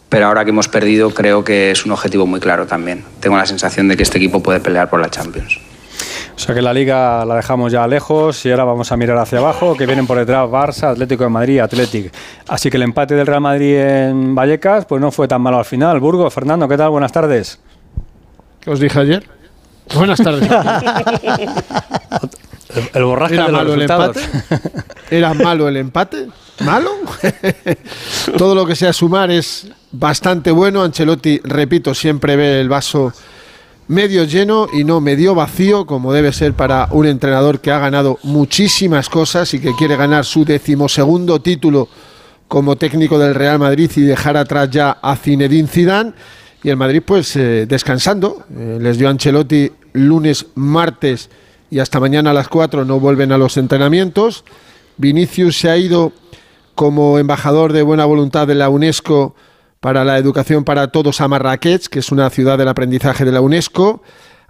Pero 0.09 0.25
ahora 0.25 0.43
que 0.43 0.49
hemos 0.49 0.67
perdido, 0.67 1.11
creo 1.13 1.43
que 1.43 1.69
es 1.69 1.85
un 1.85 1.91
objetivo 1.91 2.25
muy 2.25 2.39
claro 2.39 2.65
también. 2.65 3.03
Tengo 3.19 3.37
la 3.37 3.45
sensación 3.45 3.87
de 3.87 3.95
que 3.95 4.03
este 4.03 4.17
equipo 4.17 4.41
puede 4.41 4.59
pelear 4.59 4.89
por 4.89 4.99
la 4.99 5.09
Champions. 5.09 5.59
O 6.39 6.41
sea 6.41 6.55
que 6.55 6.61
la 6.61 6.73
liga 6.73 7.25
la 7.25 7.35
dejamos 7.35 7.69
ya 7.69 7.85
lejos 7.85 8.45
y 8.45 8.51
ahora 8.51 8.63
vamos 8.63 8.89
a 8.93 8.95
mirar 8.95 9.17
hacia 9.17 9.39
abajo, 9.39 9.75
que 9.75 9.85
vienen 9.85 10.07
por 10.07 10.17
detrás 10.17 10.47
Barça, 10.47 10.91
Atlético 10.91 11.25
de 11.25 11.29
Madrid, 11.29 11.59
Atlético. 11.59 12.15
Así 12.47 12.69
que 12.69 12.77
el 12.77 12.83
empate 12.83 13.13
del 13.13 13.27
Real 13.27 13.41
Madrid 13.41 13.75
en 13.75 14.33
Vallecas 14.33 14.85
pues 14.85 15.01
no 15.01 15.11
fue 15.11 15.27
tan 15.27 15.41
malo 15.41 15.57
al 15.57 15.65
final. 15.65 15.99
Burgos, 15.99 16.33
Fernando, 16.33 16.65
¿qué 16.69 16.77
tal? 16.77 16.91
Buenas 16.91 17.11
tardes. 17.11 17.59
¿Qué 18.61 18.69
os 18.69 18.79
dije 18.79 18.97
ayer? 18.97 19.29
Buenas 19.93 20.19
tardes. 20.19 20.49
El, 22.69 22.87
el 22.93 23.03
borraje 23.03 23.33
¿Era 23.33 23.45
de 23.47 23.51
los 23.51 23.61
malo 23.61 23.73
el 23.73 23.81
empate? 23.81 24.19
¿Era 25.09 25.33
malo 25.33 25.67
el 25.67 25.77
empate? 25.77 26.27
¿Malo? 26.59 26.91
Todo 28.37 28.53
lo 28.53 28.63
que 28.65 28.75
sea 28.75 28.93
sumar 28.93 29.31
es 29.31 29.67
bastante 29.91 30.51
bueno. 30.51 30.83
Ancelotti, 30.83 31.41
repito, 31.43 31.95
siempre 31.95 32.35
ve 32.35 32.61
el 32.61 32.69
vaso 32.69 33.11
medio 33.89 34.23
lleno 34.23 34.67
y 34.71 34.83
no 34.83 35.01
medio 35.01 35.33
vacío, 35.33 35.85
como 35.85 36.13
debe 36.13 36.31
ser 36.31 36.53
para 36.53 36.87
un 36.91 37.07
entrenador 37.07 37.59
que 37.59 37.71
ha 37.71 37.79
ganado 37.79 38.19
muchísimas 38.21 39.09
cosas 39.09 39.51
y 39.55 39.59
que 39.59 39.73
quiere 39.73 39.95
ganar 39.95 40.25
su 40.25 40.45
decimosegundo 40.45 41.41
título 41.41 41.89
como 42.47 42.75
técnico 42.75 43.17
del 43.17 43.33
Real 43.33 43.57
Madrid 43.57 43.89
y 43.95 44.01
dejar 44.01 44.37
atrás 44.37 44.69
ya 44.69 44.91
a 45.01 45.15
Zinedine 45.15 45.67
Zidane. 45.67 46.13
Y 46.61 46.69
el 46.69 46.77
Madrid, 46.77 47.01
pues, 47.03 47.35
eh, 47.35 47.65
descansando. 47.67 48.43
Eh, 48.55 48.77
les 48.79 48.99
dio 48.99 49.09
Ancelotti 49.09 49.71
lunes, 49.93 50.45
martes 50.53 51.31
y 51.71 51.79
hasta 51.79 51.99
mañana 51.99 52.29
a 52.29 52.33
las 52.33 52.47
4 52.47 52.85
no 52.85 52.99
vuelven 52.99 53.31
a 53.31 53.39
los 53.39 53.57
entrenamientos. 53.57 54.43
Vinicius 54.97 55.57
se 55.57 55.69
ha 55.69 55.77
ido 55.77 56.11
como 56.75 57.17
embajador 57.17 57.73
de 57.73 57.81
buena 57.81 58.05
voluntad 58.05 58.45
de 58.45 58.55
la 58.55 58.69
UNESCO 58.69 59.33
para 59.79 60.03
la 60.03 60.17
educación 60.17 60.63
para 60.63 60.87
todos 60.87 61.21
a 61.21 61.27
Marrakech, 61.27 61.87
que 61.87 61.99
es 61.99 62.11
una 62.11 62.29
ciudad 62.29 62.57
del 62.57 62.67
aprendizaje 62.67 63.25
de 63.25 63.31
la 63.31 63.41
UNESCO. 63.41 64.01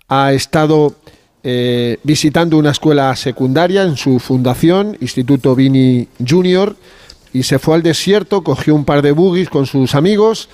Ha 0.07 0.33
estado 0.33 0.95
eh, 1.43 1.98
visitando 2.03 2.57
una 2.57 2.71
escuela 2.71 3.15
secundaria 3.15 3.83
en 3.83 3.95
su 3.95 4.19
fundación, 4.19 4.98
Instituto 5.00 5.55
Vini 5.55 6.07
Junior, 6.27 6.75
y 7.31 7.43
se 7.43 7.59
fue 7.59 7.75
al 7.75 7.83
desierto, 7.83 8.43
cogió 8.43 8.74
un 8.74 8.86
par 8.86 9.03
de 9.03 9.12
buggies 9.12 9.50
con 9.50 9.67
sus 9.67 9.93
amigos 9.93 10.50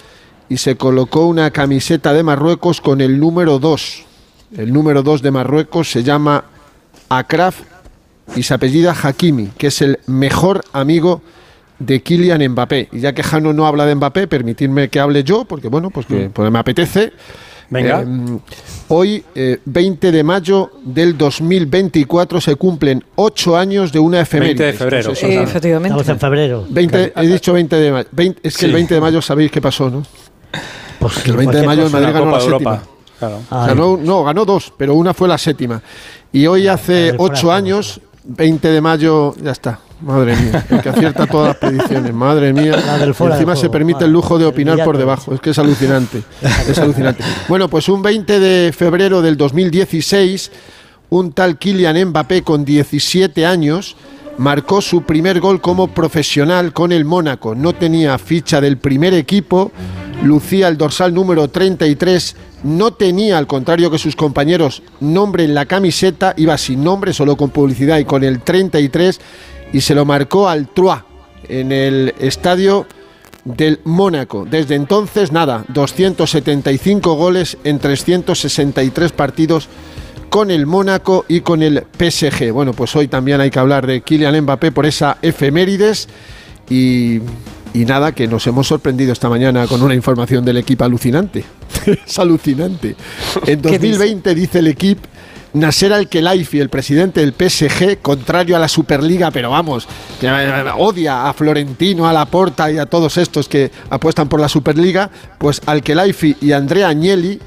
y 0.50 0.58
se 0.58 0.76
colocó 0.76 1.26
una 1.26 1.52
camiseta 1.52 2.14
de 2.14 2.24
Marruecos 2.24 2.82
con 2.82 3.00
el 3.00 3.18
número 3.18 3.60
2. 3.60 4.04
El 4.58 4.74
número 4.74 5.02
2 5.02 5.22
de 5.22 5.32
Marruecos 5.32 5.90
se 5.90 6.04
llama 6.04 6.44
Akraf 7.08 7.62
y 8.36 8.44
se 8.44 8.54
apellida 8.54 8.94
Hakimi, 8.94 9.52
que 9.58 9.68
es 9.68 9.82
el 9.82 10.00
mejor 10.06 10.66
amigo 10.74 11.22
de 11.80 12.02
Kylian 12.02 12.48
Mbappé. 12.52 12.90
Y 12.92 13.00
ya 13.00 13.14
que 13.14 13.24
Jano 13.24 13.54
no 13.54 13.66
habla 13.68 13.86
de 13.86 13.96
Mbappé, 13.96 14.28
permitidme 14.28 14.90
que 14.90 15.00
hable 15.00 15.24
yo, 15.24 15.46
porque 15.46 15.68
bueno, 15.68 15.90
pues 15.90 16.06
que 16.06 16.30
pues 16.32 16.52
me 16.52 16.60
apetece. 16.60 17.12
Venga. 17.70 18.02
Eh, 18.02 18.38
hoy, 18.90 19.24
eh, 19.34 19.58
20 19.66 20.12
de 20.12 20.24
mayo 20.24 20.70
del 20.84 21.18
2024, 21.18 22.40
se 22.40 22.56
cumplen 22.56 23.04
8 23.16 23.58
años 23.58 23.92
de 23.92 23.98
una 24.00 24.22
efeméride. 24.22 24.54
20 24.54 24.64
de 24.66 24.74
febrero. 24.74 25.12
Eso, 25.14 25.26
Eh, 25.26 25.42
efectivamente. 25.42 26.00
Estamos 26.00 26.10
en 26.10 26.20
febrero. 26.20 26.66
20, 26.70 27.14
he 27.16 27.28
dicho 27.28 27.54
20 27.54 27.76
de 27.76 27.92
mayo. 27.92 28.08
20 28.12 28.40
es 28.48 28.54
que 28.56 28.60
Sí. 28.60 28.66
el 28.68 28.74
20 28.74 28.94
de 28.94 29.02
mayo 29.02 29.22
sabéis 29.22 29.50
qué 29.52 29.62
pasó, 29.62 29.90
¿no? 29.90 30.04
Pues 31.00 31.16
Que 31.24 31.32
el 31.32 31.38
20 31.38 31.58
de 31.58 31.66
mayo 31.66 31.86
el 31.88 31.92
Madrid 31.92 32.14
ganó 32.14 32.32
la 32.32 32.40
séptima. 32.40 32.84
Claro. 33.18 33.40
Ganó, 33.50 33.98
no, 33.98 34.24
ganó 34.24 34.46
dos, 34.46 34.72
pero 34.78 34.94
una 34.94 35.14
fue 35.14 35.28
la 35.28 35.38
séptima. 35.38 35.82
Y 36.32 36.46
hoy 36.48 36.68
hace 36.68 37.16
ocho 37.18 37.52
años, 37.52 38.00
20 38.26 38.68
de 38.68 38.82
mayo, 38.82 39.36
ya 39.42 39.52
está. 39.52 39.80
Madre 40.02 40.36
mía, 40.36 40.66
el 40.70 40.82
que 40.82 40.90
acierta 40.90 41.26
todas 41.26 41.50
las 41.50 41.58
predicciones, 41.58 42.14
madre 42.14 42.52
mía. 42.52 42.76
Encima 43.02 43.56
se 43.56 43.70
permite 43.70 44.06
el 44.06 44.12
lujo 44.12 44.38
de 44.38 44.46
opinar 44.46 44.84
por 44.84 44.98
debajo, 44.98 45.34
es 45.34 45.40
que 45.40 45.52
es 45.52 45.60
alucinante. 45.60 46.22
Es 46.68 46.78
alucinante. 46.80 47.24
Bueno, 47.48 47.70
pues 47.70 47.88
un 47.88 48.02
20 48.02 48.40
de 48.40 48.74
febrero 48.74 49.22
del 49.22 49.38
2016, 49.38 50.52
un 51.10 51.32
tal 51.32 51.58
Kylian 51.58 52.10
Mbappé 52.10 52.42
con 52.42 52.66
17 52.66 53.46
años 53.46 53.96
marcó 54.38 54.82
su 54.82 55.04
primer 55.04 55.40
gol 55.40 55.62
como 55.62 55.88
profesional 55.88 56.74
con 56.74 56.92
el 56.92 57.06
Mónaco. 57.06 57.56
No 57.56 57.74
tenía 57.74 58.18
ficha 58.18 58.62
del 58.62 58.78
primer 58.78 59.14
equipo, 59.14 59.72
lucía 60.24 60.68
el 60.68 60.78
dorsal 60.78 61.14
número 61.14 61.48
33, 61.48 62.36
no 62.64 62.92
tenía, 62.92 63.38
al 63.38 63.48
contrario 63.48 63.92
que 63.92 64.00
sus 64.00 64.16
compañeros, 64.16 64.82
nombre 65.00 65.44
en 65.44 65.54
la 65.54 65.66
camiseta, 65.66 66.34
iba 66.38 66.58
sin 66.58 66.84
nombre, 66.84 67.14
solo 67.14 67.38
con 67.38 67.50
publicidad 67.50 68.00
y 68.00 68.06
con 68.06 68.24
el 68.24 68.42
33, 68.42 69.20
y 69.74 69.82
se 69.82 69.96
lo 69.96 70.06
marcó 70.06 70.50
al 70.50 70.68
Troyes 70.68 71.04
en 71.48 71.72
el 71.72 72.14
estadio 72.20 72.88
del 73.44 73.80
Mónaco. 73.84 74.46
Desde 74.50 74.76
entonces, 74.76 75.32
nada, 75.32 75.64
275 75.70 77.14
goles 77.16 77.58
en 77.64 77.80
363 77.80 79.12
partidos 79.12 79.70
con 80.36 80.52
el 80.52 80.66
Mónaco 80.66 81.24
y 81.30 81.40
con 81.40 81.64
el 81.64 81.86
PSG. 81.98 82.52
Bueno, 82.52 82.74
pues 82.74 82.94
hoy 82.98 83.08
también 83.08 83.40
hay 83.40 83.50
que 83.50 83.58
hablar 83.58 83.88
de 83.88 84.02
Kylian 84.02 84.42
Mbappé 84.42 84.74
por 84.74 84.86
esa 84.86 85.18
efemérides 85.22 86.10
y, 86.70 87.22
y 87.74 87.86
nada, 87.86 88.12
que 88.12 88.28
nos 88.28 88.46
hemos 88.46 88.68
sorprendido 88.68 89.14
esta 89.14 89.30
mañana 89.30 89.66
con 89.66 89.82
una 89.82 89.96
información 89.96 90.44
del 90.44 90.58
equipo 90.58 90.84
alucinante. 90.84 91.46
es 92.06 92.20
alucinante. 92.20 92.98
En 93.48 93.62
2020 93.62 94.36
dice 94.36 94.60
el 94.60 94.68
equipo 94.68 95.08
Nasser 95.54 95.94
Al-Khelaifi, 95.94 96.60
el 96.60 96.68
presidente 96.68 97.22
del 97.22 97.32
PSG, 97.32 98.02
contrario 98.02 98.58
a 98.58 98.60
la 98.60 98.68
Superliga, 98.68 99.32
pero 99.32 99.52
vamos, 99.52 99.88
que 100.20 100.28
eh, 100.28 100.64
odia 100.78 101.30
a 101.30 101.34
Florentino, 101.34 102.10
a 102.10 102.12
Laporta 102.12 102.70
y 102.70 102.78
a 102.78 102.88
todos 102.88 103.18
estos 103.18 103.48
que 103.48 103.72
apuestan 103.90 104.28
por 104.28 104.42
la 104.42 104.50
Superliga, 104.50 105.10
pues 105.38 105.62
Al-Khelaifi 105.66 106.36
y 106.42 106.52
Andrea 106.52 106.90
Agnelli, 106.90 107.40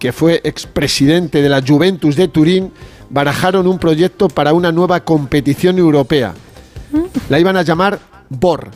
que 0.00 0.12
fue 0.12 0.40
expresidente 0.42 1.42
de 1.42 1.48
la 1.48 1.62
Juventus 1.62 2.16
de 2.16 2.26
Turín, 2.26 2.72
barajaron 3.10 3.66
un 3.68 3.78
proyecto 3.78 4.28
para 4.28 4.54
una 4.54 4.72
nueva 4.72 5.04
competición 5.04 5.78
europea. 5.78 6.34
La 7.28 7.38
iban 7.38 7.56
a 7.56 7.62
llamar 7.62 8.00
BOR. 8.30 8.70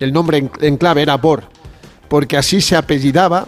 El 0.00 0.12
nombre 0.12 0.50
en, 0.60 0.76
clave 0.76 1.02
era 1.02 1.16
BOR, 1.16 1.44
porque 2.08 2.36
así 2.36 2.60
se 2.60 2.76
apellidaba 2.76 3.46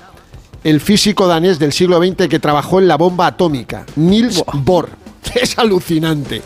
el 0.62 0.80
físico 0.80 1.26
danés 1.26 1.58
del 1.58 1.72
siglo 1.72 1.98
XX 1.98 2.28
que 2.28 2.38
trabajó 2.38 2.78
en 2.78 2.86
la 2.86 2.96
bomba 2.96 3.26
atómica, 3.26 3.84
Niels 3.96 4.42
Bohr. 4.54 4.88
Es 5.34 5.58
alucinante. 5.58 6.40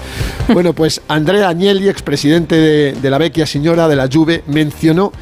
Bueno, 0.53 0.73
pues 0.73 1.03
Andrea 1.07 1.51
Agnelli, 1.51 1.89
expresidente 1.89 2.57
de, 2.57 2.93
de 2.95 3.11
la 3.11 3.19
vecchia 3.19 3.47
señora 3.47 3.87
de 3.87 3.95
la 3.95 4.09
Juve, 4.11 4.43
mencionó 4.47 5.13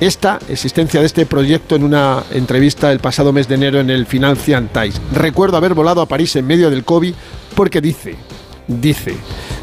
esta 0.00 0.38
existencia 0.48 1.00
de 1.00 1.06
este 1.06 1.26
proyecto 1.26 1.76
en 1.76 1.84
una 1.84 2.24
entrevista 2.30 2.90
el 2.90 3.00
pasado 3.00 3.32
mes 3.32 3.48
de 3.48 3.56
enero 3.56 3.80
en 3.80 3.90
el 3.90 4.06
Financial 4.06 4.68
Times. 4.72 5.00
Recuerdo 5.12 5.58
haber 5.58 5.74
volado 5.74 6.00
a 6.00 6.06
París 6.06 6.34
en 6.36 6.46
medio 6.46 6.70
del 6.70 6.84
COVID 6.84 7.14
porque 7.54 7.82
dice, 7.82 8.16
dice, 8.66 9.14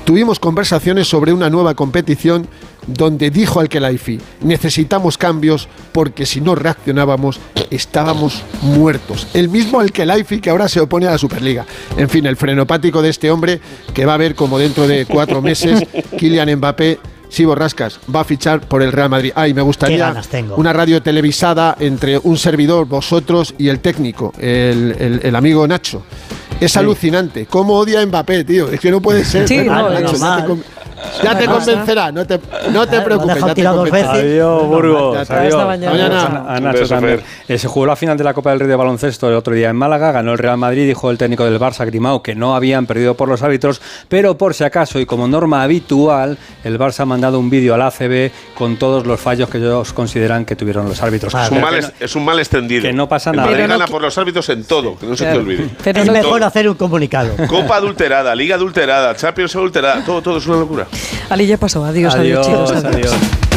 tuvimos 0.06 0.40
conversaciones 0.40 1.08
sobre 1.08 1.34
una 1.34 1.50
nueva 1.50 1.74
competición 1.74 2.48
donde 2.86 3.32
dijo 3.32 3.60
al 3.60 3.68
Kelaifi, 3.68 4.20
necesitamos 4.44 5.18
cambios 5.18 5.68
porque 5.92 6.26
si 6.26 6.40
no 6.40 6.54
reaccionábamos 6.54 7.40
estábamos 7.72 8.44
muertos. 8.62 9.28
El 9.34 9.50
mismo 9.50 9.80
al 9.80 9.92
Kelaifi 9.92 10.40
que 10.40 10.52
ahora 10.52 10.70
se 10.70 10.80
opone 10.80 11.08
a 11.08 11.12
la 11.12 11.18
Superliga. 11.18 11.66
En 11.98 12.10
fin, 12.10 12.28
el 12.28 12.38
frenopático 12.38 13.02
de 13.02 13.10
este 13.10 13.32
hombre 13.32 13.60
que 13.94 14.06
va 14.06 14.14
a 14.14 14.18
ver 14.18 14.36
como 14.36 14.60
dentro 14.60 14.88
de 14.88 15.06
cuatro 15.06 15.42
meses 15.42 15.84
Kylian 16.18 16.56
Mbappé 16.58 17.00
Sí, 17.30 17.46
Borrascas, 17.46 18.00
va 18.14 18.22
a 18.22 18.24
fichar 18.24 18.62
por 18.62 18.82
el 18.82 18.92
Real 18.92 19.10
Madrid. 19.10 19.32
Ay, 19.36 19.54
me 19.54 19.62
gustaría 19.62 20.14
una 20.56 20.74
radio 20.74 21.02
televisada 21.02 21.76
entre 21.80 22.18
un 22.20 22.38
servidor, 22.38 22.86
vosotros 22.88 23.54
y 23.58 23.68
el 23.68 23.80
técnico, 23.80 24.34
el, 24.40 24.96
el- 25.00 25.20
el 25.24 25.36
amigo 25.36 25.68
Nacho. 25.68 26.04
Es 26.60 26.76
alucinante. 26.78 27.46
¿Cómo 27.46 27.74
odia 27.76 28.02
a 28.02 28.06
Mbappé, 28.06 28.44
tío? 28.44 28.70
Es 28.70 28.80
que 28.80 28.90
no 28.90 29.02
puede 29.02 29.24
ser. 29.26 29.48
Sí, 29.48 29.58
¿verdad, 29.60 29.82
no, 29.84 30.00
Nacho? 30.00 30.18
no, 30.48 30.60
ya 31.24 31.38
te, 31.38 31.46
convencerá, 31.46 32.12
no 32.12 32.26
te, 32.26 32.40
no 32.72 32.88
te 32.88 33.02
preocupes. 33.02 33.40
Ya 33.40 33.46
te 33.48 33.54
tirado 33.56 33.78
dos 33.78 33.86
convencerá. 33.90 34.14
veces. 34.14 34.32
Adiós, 34.32 34.66
Burgos. 34.68 35.30
Adiós. 35.30 35.66
mañana. 35.66 35.92
Mañana. 35.92 36.46
A 36.48 36.60
Nacho 36.60 36.88
también. 36.88 37.22
Eh, 37.48 37.58
Se 37.58 37.68
jugó 37.68 37.86
la 37.86 37.96
final 37.96 38.18
de 38.18 38.24
la 38.24 38.34
Copa 38.34 38.52
del 38.52 38.60
Rey 38.60 38.68
de 38.68 38.76
baloncesto 38.76 39.28
el 39.30 39.36
otro 39.36 39.54
día 39.54 39.70
en 39.70 39.76
Málaga, 39.76 40.12
ganó 40.12 40.32
el 40.34 40.38
Real 40.38 40.58
Madrid, 40.58 40.88
dijo 40.88 41.10
el 41.12 41.18
técnico 41.18 41.46
del 41.46 41.60
Barça, 41.60 41.86
Grimao, 41.86 42.22
que 42.22 42.36
no 42.36 42.56
habían 42.56 42.86
perdido 42.86 43.16
por 43.16 43.30
los 43.30 43.42
árbitros, 43.44 43.82
pero 44.10 44.38
por 44.38 44.54
si 44.54 44.64
acaso 44.64 45.00
y 45.00 45.06
como 45.06 45.28
norma 45.28 45.64
habitual, 45.64 46.38
el 46.64 46.78
Barça 46.80 47.02
ha 47.02 47.06
mandado 47.06 47.40
un 47.40 47.50
vídeo 47.50 47.74
al 47.76 47.82
ACB 47.82 48.32
con 48.56 48.78
todos 48.78 49.06
los 49.06 49.20
fallos 49.20 49.50
que 49.50 49.58
ellos 49.58 49.94
consideran 49.94 50.46
que 50.46 50.56
tuvieron 50.56 50.88
los 50.88 51.02
árbitros. 51.02 51.34
Es 51.34 51.52
un, 51.52 51.62
mal, 51.62 51.74
que 51.74 51.80
es, 51.80 51.86
no- 51.88 51.94
es 52.00 52.16
un 52.16 52.26
mal 52.26 52.40
extendido. 52.40 52.82
que 52.84 52.94
no 52.94 53.08
pasa 53.08 53.32
nada. 53.32 53.48
Madrid 53.50 53.64
no 53.64 53.70
gana 53.70 53.88
por 53.88 54.02
los 54.02 54.18
árbitros 54.18 54.48
en 54.50 54.64
todo, 54.66 54.98
que 54.98 55.06
no 55.06 55.16
se 55.16 55.26
te 55.26 55.38
olvide. 55.38 55.70
Pero 55.84 56.02
es 56.02 56.12
mejor 56.12 56.44
hacer 56.44 56.68
un 56.70 56.76
comunicado. 56.76 57.32
Copa 57.48 57.76
adulterada, 57.78 58.36
Liga 58.36 58.56
adulterada, 58.56 59.16
Champions 59.16 59.56
adulterada, 59.56 60.04
todo, 60.06 60.22
todo 60.22 60.38
es 60.38 60.48
una 60.48 60.58
locura. 60.58 60.88
Ali 61.30 61.48
ya 61.48 61.58
pasó. 61.58 61.84
Adiós, 61.86 62.16
adiós, 62.16 62.46
Adiós, 62.48 62.70
chicos. 62.70 62.86
adiós. 62.86 63.12
adiós. 63.14 63.57